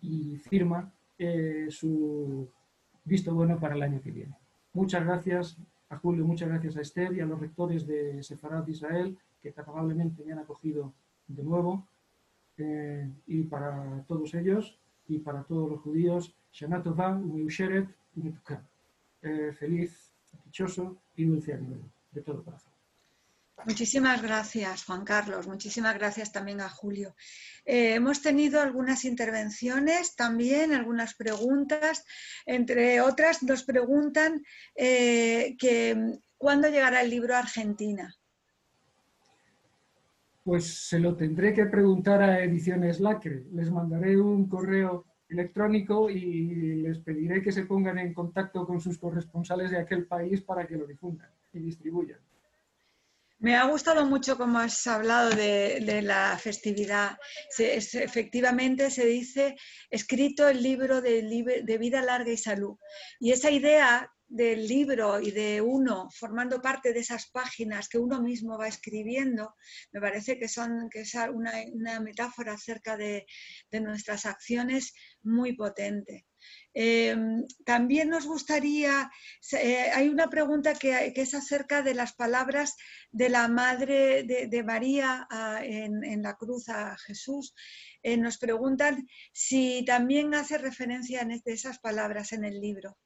[0.00, 2.48] y firma eh, su
[3.04, 4.36] visto bueno para el año que viene.
[4.72, 5.58] Muchas gracias
[5.90, 9.68] a Julio, muchas gracias a Esther y a los rectores de Sefarad Israel, que tan
[9.68, 10.92] amablemente me han acogido
[11.26, 11.86] de nuevo.
[12.58, 14.78] Eh, y para todos ellos
[15.08, 17.88] y para todos los judíos, Shana Tova, Usheret,
[19.22, 20.12] eh, feliz,
[20.44, 21.78] dichoso y dulce año
[22.12, 22.72] de todo corazón.
[23.64, 25.46] Muchísimas gracias, Juan Carlos.
[25.46, 27.14] Muchísimas gracias también a Julio.
[27.64, 32.04] Eh, hemos tenido algunas intervenciones también, algunas preguntas.
[32.44, 38.12] Entre otras, nos preguntan eh, que cuándo llegará el libro a Argentina.
[40.44, 43.44] Pues se lo tendré que preguntar a Ediciones Lacre.
[43.52, 48.98] Les mandaré un correo electrónico y les pediré que se pongan en contacto con sus
[48.98, 52.18] corresponsales de aquel país para que lo difundan y distribuyan.
[53.38, 57.18] Me ha gustado mucho cómo has hablado de, la festividad.
[57.58, 59.56] efectivamente se dice
[59.90, 62.76] escrito el libro de, de vida larga y salud.
[63.18, 68.22] Y esa idea del libro y de uno formando parte de esas páginas que uno
[68.22, 69.54] mismo va escribiendo,
[69.92, 73.26] me parece que, son, que es una, metáfora acerca de,
[73.72, 76.24] nuestras acciones muy potente.
[76.72, 77.14] Eh,
[77.66, 79.10] también nos gustaría,
[79.52, 82.74] eh, hay una pregunta que, es acerca de las palabras
[83.10, 85.28] de la Madre de, María
[85.62, 87.54] en, la cruz a Jesús.
[88.02, 92.96] Eh, nos preguntan si también hace referencia a esas palabras en el libro.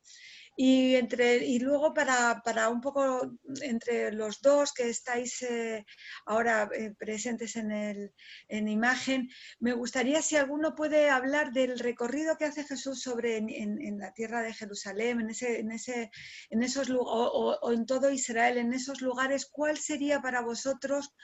[0.57, 3.31] Y, entre, y luego para, para un poco
[3.61, 5.85] entre los dos que estáis eh,
[6.25, 8.15] ahora eh, presentes en, el,
[8.49, 9.29] en imagen,
[9.61, 14.13] me gustaría si alguno puede hablar del recorrido que hace Jesús sobre en, en, la
[14.13, 16.11] tierra de Jerusalén, en, ese, en, ese,
[16.49, 21.15] en esos o, o en todo Israel, en esos lugares, ¿cuál sería para vosotros,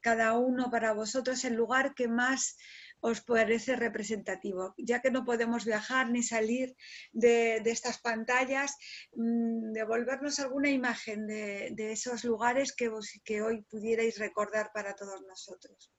[0.00, 2.56] cada uno para vosotros, el lugar que más
[3.00, 4.74] os parece representativo.
[4.76, 6.76] Ya que no podemos viajar ni salir
[7.12, 8.76] de, estas pantallas,
[9.14, 15.92] mm, devolvernos alguna imagen de, esos lugares que, hoy pudierais recordar para todos nosotros.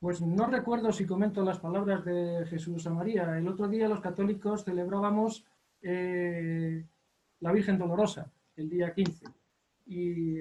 [0.00, 3.38] Pues no recuerdo si comento las palabras de Jesús a María.
[3.38, 5.46] El otro día los católicos celebrábamos
[5.80, 6.84] eh,
[7.40, 9.24] la Virgen Dolorosa, el día 15.
[9.86, 10.36] Y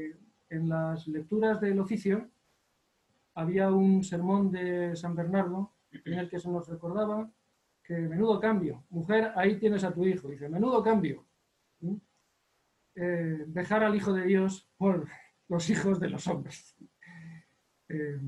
[0.50, 2.30] en las lecturas del oficio
[3.36, 7.30] había un sermón de San Bernardo en el que se nos recordaba
[7.84, 11.26] que menudo cambio, mujer, ahí tienes a tu hijo, dice, menudo cambio,
[12.96, 15.08] eh, dejar al Hijo de Dios por
[15.50, 16.76] los hijos de los hombres.
[17.90, 18.20] Eh,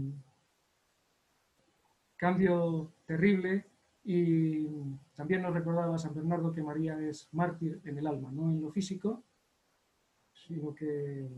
[2.17, 3.65] cambio terrible
[4.03, 4.67] y
[5.15, 8.71] también nos recordaba San Bernardo que María es mártir en el alma, no en lo
[8.71, 9.23] físico,
[10.33, 11.29] sino que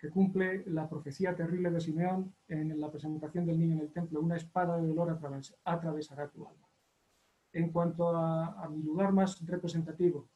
[0.00, 4.20] que cumple la profecía terrible de Simeón en la presentación del niño en el templo,
[4.20, 5.18] una espada de dolor
[5.64, 6.66] atravesará tu alma.
[7.52, 10.26] En cuanto a, mi lugar más representativo,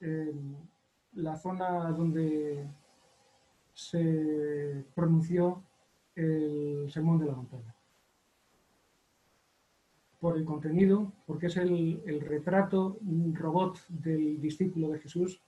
[0.00, 2.66] la zona donde
[3.74, 5.62] se pronunció
[6.14, 7.74] el sermón de la montaña.
[10.18, 12.98] Por el contenido, porque es el, el retrato,
[13.34, 15.42] robot del discípulo de Jesús,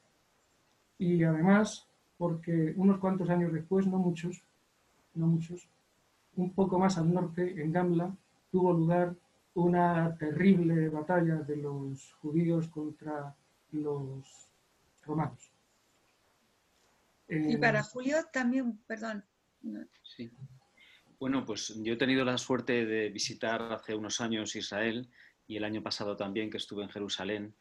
[0.98, 1.89] y además
[2.20, 4.42] porque unos cuantos años después, no muchos,
[5.14, 5.66] no muchos,
[6.36, 8.14] un poco más al norte, en Gamla,
[8.52, 9.16] tuvo lugar
[9.54, 13.34] una terrible batalla de los judíos contra
[13.72, 14.52] los
[15.02, 15.50] romanos.
[17.26, 19.24] y para Julio también, perdón.
[20.02, 20.30] Sí.
[21.18, 25.08] Bueno, pues yo he tenido la suerte de visitar hace unos años Israel
[25.46, 27.54] y el año pasado también que estuve en Jerusalén.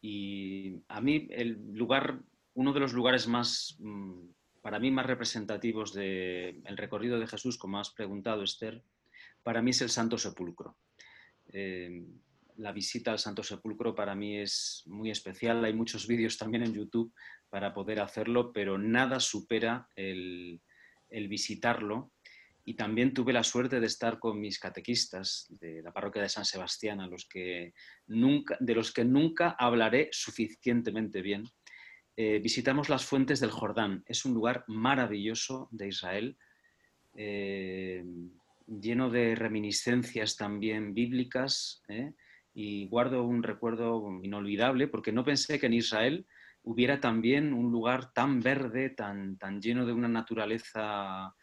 [0.00, 2.20] Y a mí el lugar
[2.56, 4.28] uno de los lugares más, mm,
[4.62, 8.82] para mí, más representativos del recorrido de Jesús, como has preguntado, Esther,
[9.42, 10.76] para mí es el Santo Sepulcro.
[11.52, 12.02] Eh,
[12.56, 15.64] la visita al Santo Sepulcro para mí es muy especial.
[15.64, 17.12] Hay muchos vídeos también en YouTube
[17.50, 20.60] para poder hacerlo, pero nada supera el,
[21.10, 22.12] visitarlo.
[22.64, 26.46] Y también tuve la suerte de estar con mis catequistas de la parroquia de San
[26.46, 27.74] Sebastián, a los que
[28.06, 31.44] nunca, de los que nunca hablaré suficientemente bien.
[32.18, 34.02] Eh, visitamos las fuentes del Jordán.
[34.06, 36.38] Es un lugar maravilloso de Israel,
[37.14, 38.02] eh,
[38.66, 41.82] lleno de reminiscencias también bíblicas.
[41.88, 42.12] ¿eh?
[42.58, 46.26] y guardo un recuerdo inolvidable porque no pensé que en Israel
[46.62, 51.34] hubiera también un lugar tan verde, tan, tan lleno de una naturaleza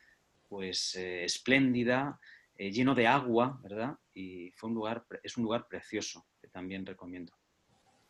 [0.50, 2.20] pues espléndida,
[2.58, 3.96] lleno de agua, ¿verdad?
[4.12, 7.32] Y fue un lugar, es un lugar precioso que también recomiendo.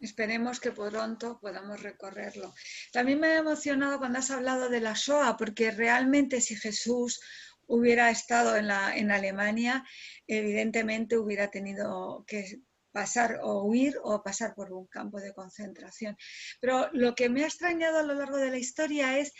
[0.03, 2.53] Esperemos que pronto podamos recorrerlo.
[2.91, 7.21] También me ha emocionado cuando has hablado de la Shoah, porque realmente si Jesús
[7.67, 9.85] hubiera estado en, la, en Alemania,
[10.27, 12.59] evidentemente hubiera tenido que
[12.91, 16.17] pasar o huir o pasar por un campo de concentración.
[16.59, 19.31] Pero lo que me ha extrañado a lo largo de la historia es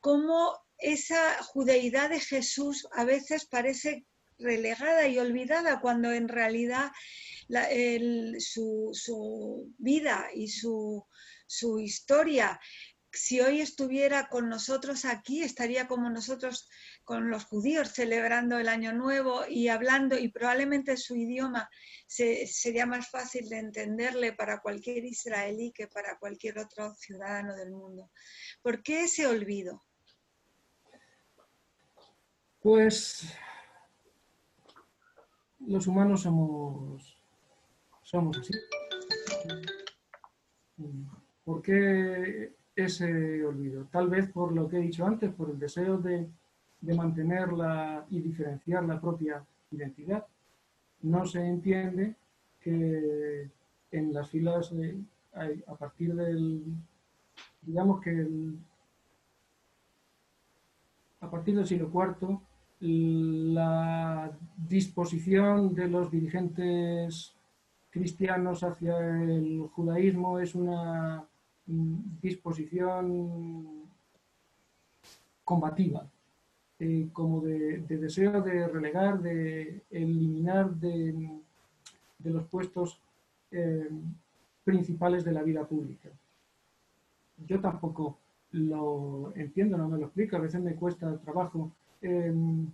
[0.00, 4.04] cómo esa judeidad de Jesús a veces parece
[4.40, 6.90] relegada y olvidada cuando en realidad
[8.38, 11.04] su, vida y su,
[11.46, 12.60] su historia
[13.12, 16.68] si hoy estuviera con nosotros aquí, estaría como nosotros
[17.04, 21.68] con los judíos celebrando el Año Nuevo y hablando, y probablemente su idioma
[22.06, 28.10] sería más fácil de entenderle para cualquier israelí que para cualquier otro ciudadano del mundo.
[28.62, 29.84] ¿Por qué ese olvido?
[32.60, 33.24] Pues
[35.66, 37.20] los humanos somos,
[38.02, 38.52] somos así.
[41.44, 42.54] ¿Por qué
[42.84, 43.86] ese olvido.
[43.90, 46.28] Tal vez por lo que he dicho antes, por el deseo de,
[46.80, 50.26] de mantenerla y diferenciar la propia identidad.
[51.02, 52.14] No se entiende
[52.60, 53.50] que
[53.90, 54.72] en las filas,
[55.66, 56.62] a partir del,
[57.62, 58.28] digamos que
[61.20, 62.38] a partir del siglo IV,
[62.80, 67.34] la disposición de los dirigentes
[67.90, 71.24] cristianos hacia el judaísmo es una
[71.66, 73.66] disposición
[75.44, 76.06] combativa,
[76.78, 81.38] eh, como de, deseo de relegar, de eliminar de,
[82.24, 83.00] los puestos
[83.50, 83.90] eh,
[84.64, 86.08] principales de la vida pública.
[87.46, 88.18] Yo tampoco
[88.52, 91.70] lo entiendo, no me lo explico, a veces me cuesta trabajo.
[92.00, 92.72] Em,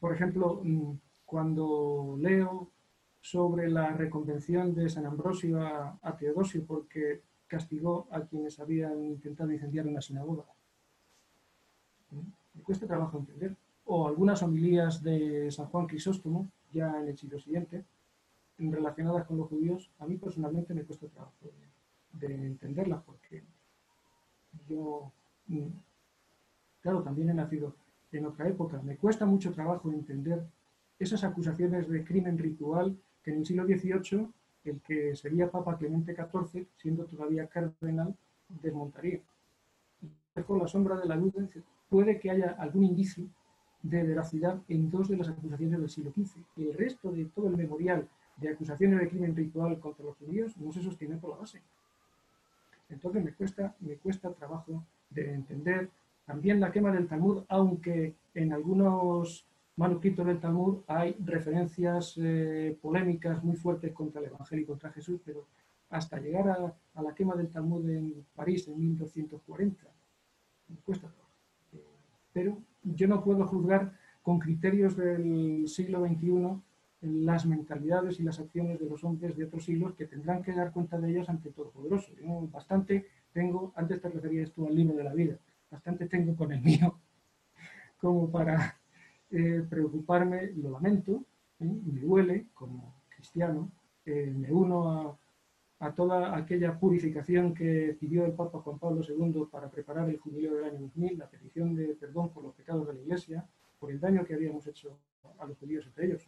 [0.00, 0.92] por ejemplo, mm,
[1.24, 2.68] cuando leo
[3.20, 9.86] sobre la reconvención de San Ambrosio a Teodosio, porque castigó a quienes habían intentado incendiar
[9.86, 10.44] una sinagoga.
[12.54, 13.56] Me cuesta trabajo entender.
[13.86, 17.84] O algunas homilías de San Juan Crisóstomo, ya en el siglo siguiente,
[18.58, 21.34] relacionadas con los judíos, a mí personalmente me cuesta trabajo
[22.12, 23.42] de, entenderlas porque
[24.68, 25.12] yo,
[25.48, 25.66] mm,
[26.80, 27.74] claro, también he nacido
[28.18, 28.80] en otra época.
[28.82, 30.44] Me cuesta mucho trabajo entender
[30.98, 34.28] esas acusaciones de crimen ritual que en el siglo XVIII
[34.64, 38.14] el que sería Papa Clemente XIV, siendo todavía cardenal,
[38.48, 39.20] desmontaría.
[40.46, 41.46] Con la sombra de la duda,
[41.88, 43.26] puede que haya algún indicio
[43.82, 46.38] de veracidad en dos de las acusaciones del siglo XV.
[46.56, 50.72] El resto de todo el memorial de acusaciones de crimen ritual contra los judíos no
[50.72, 51.60] se sostiene por la base.
[52.88, 55.90] Entonces me cuesta, me cuesta trabajo de entender
[56.24, 59.46] también la quema del Talmud, aunque en algunos
[59.76, 65.20] manuscritos del Talmud hay referencias eh, polémicas muy fuertes contra el Evangelio y contra Jesús,
[65.24, 65.46] pero
[65.90, 69.84] hasta llegar a, la quema del Talmud en París en 1240,
[70.68, 71.12] me cuesta
[72.34, 76.60] pero yo no puedo juzgar con criterios del siglo XXI
[77.00, 80.72] las mentalidades y las acciones de los hombres de otros siglos que tendrán que dar
[80.72, 82.10] cuenta de ellas ante el Todopoderoso.
[82.20, 85.38] Yo bastante tengo, antes te referías tú al libro de la vida,
[85.74, 86.98] bastante tengo con el mío
[88.00, 88.78] como para
[89.30, 91.24] eh, preocuparme, lo lamento,
[91.58, 93.70] me duele como cristiano,
[94.04, 95.18] eh, me uno
[95.80, 100.54] a, toda aquella purificación que pidió el Papa Juan Pablo II para preparar el jubileo
[100.54, 103.44] del año 2000, la petición de perdón por los pecados de la Iglesia,
[103.78, 104.98] por el daño que habíamos hecho
[105.38, 106.26] a los judíos entre ellos.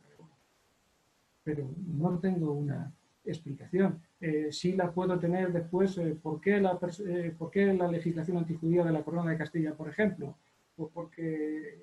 [1.43, 2.93] Pero no tengo una
[3.25, 4.01] explicación.
[4.51, 9.03] Sí la puedo tener después, ¿por, qué la, ¿por qué la legislación antijudía de la
[9.03, 10.37] Corona de Castilla, por ejemplo?
[10.75, 11.79] Pues porque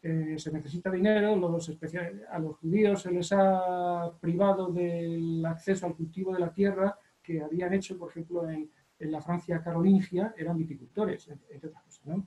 [0.00, 6.32] eh, se necesita dinero, a los judíos se les ha privado del acceso al cultivo
[6.32, 11.68] de la tierra que habían hecho, por ejemplo, en, la Francia carolingia, eran viticultores, entre
[11.68, 12.26] otras cosas, ¿no?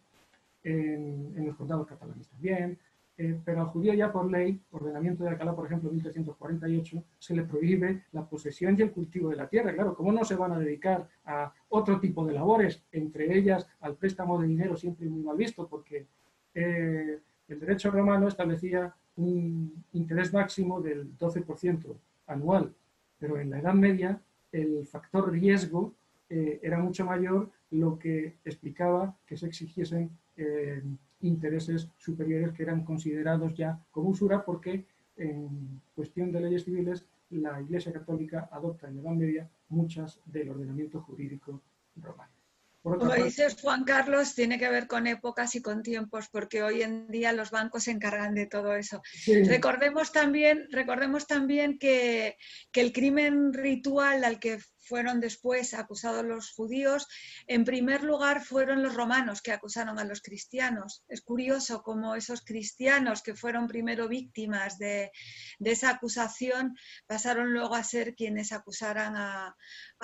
[0.63, 2.79] en, los condados catalanes también.
[3.23, 7.43] Eh, pero al judío ya por ley, ordenamiento de Alcalá, por ejemplo, 1348, se le
[7.43, 9.75] prohíbe la posesión y el cultivo de la tierra.
[9.75, 13.95] Claro, ¿cómo no se van a dedicar a otro tipo de labores, entre ellas al
[13.95, 16.07] préstamo de dinero siempre muy mal visto, porque
[16.55, 21.95] eh, el derecho romano establecía un interés máximo del 12%
[22.25, 22.73] anual,
[23.19, 24.19] pero en la Edad Media
[24.51, 25.93] el factor riesgo
[26.27, 30.09] eh, era mucho mayor, lo que explicaba que se exigiesen
[31.21, 34.85] intereses superiores que eran considerados ya como usura porque
[35.17, 40.49] en cuestión de leyes civiles la Iglesia Católica adopta en la Edad Media muchas del
[40.49, 41.61] ordenamiento jurídico
[41.95, 42.31] romano.
[42.83, 47.07] Como dices, Juan Carlos, tiene que ver con épocas y con tiempos, porque hoy en
[47.09, 49.03] día los bancos se encargan de todo eso.
[49.45, 52.37] Recordemos también, recordemos también que,
[52.71, 57.07] que, el crimen ritual al que fueron después acusados los judíos,
[57.47, 61.03] en primer lugar fueron los romanos que acusaron a los cristianos.
[61.07, 65.11] Es curioso cómo esos cristianos que fueron primero víctimas de,
[65.59, 66.75] esa acusación
[67.07, 69.55] pasaron luego a ser quienes acusaran a,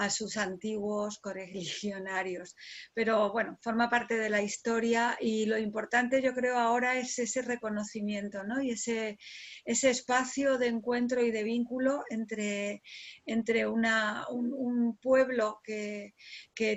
[0.09, 2.55] sus antiguos correligionarios.
[2.93, 7.41] Pero bueno, forma parte de la historia y lo importante yo creo ahora es ese
[7.41, 8.61] reconocimiento ¿no?
[8.61, 9.17] y ese,
[9.65, 12.83] ese espacio de encuentro y de vínculo entre,
[13.25, 16.13] entre una, un un pueblo que,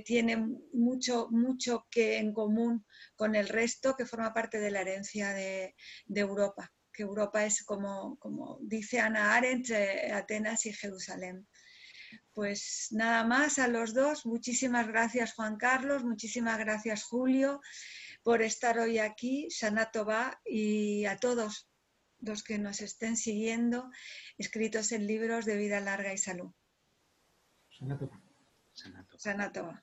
[0.05, 0.37] tiene
[0.73, 2.87] mucho, mucho que en común
[3.17, 5.75] con el resto, que forma parte de la herencia de,
[6.09, 11.47] Europa, que Europa es como, como dice Ana Arendt, eh, Atenas y Jerusalén.
[12.33, 14.25] Pues nada más a los dos.
[14.25, 17.61] Muchísimas gracias Juan Carlos, muchísimas gracias Julio
[18.23, 21.69] por estar hoy aquí, Sanatova y a todos
[22.21, 23.91] los que nos estén siguiendo,
[24.37, 26.53] escritos en libros de vida larga y salud.
[27.81, 28.11] Sanato.
[29.17, 29.83] Sanato.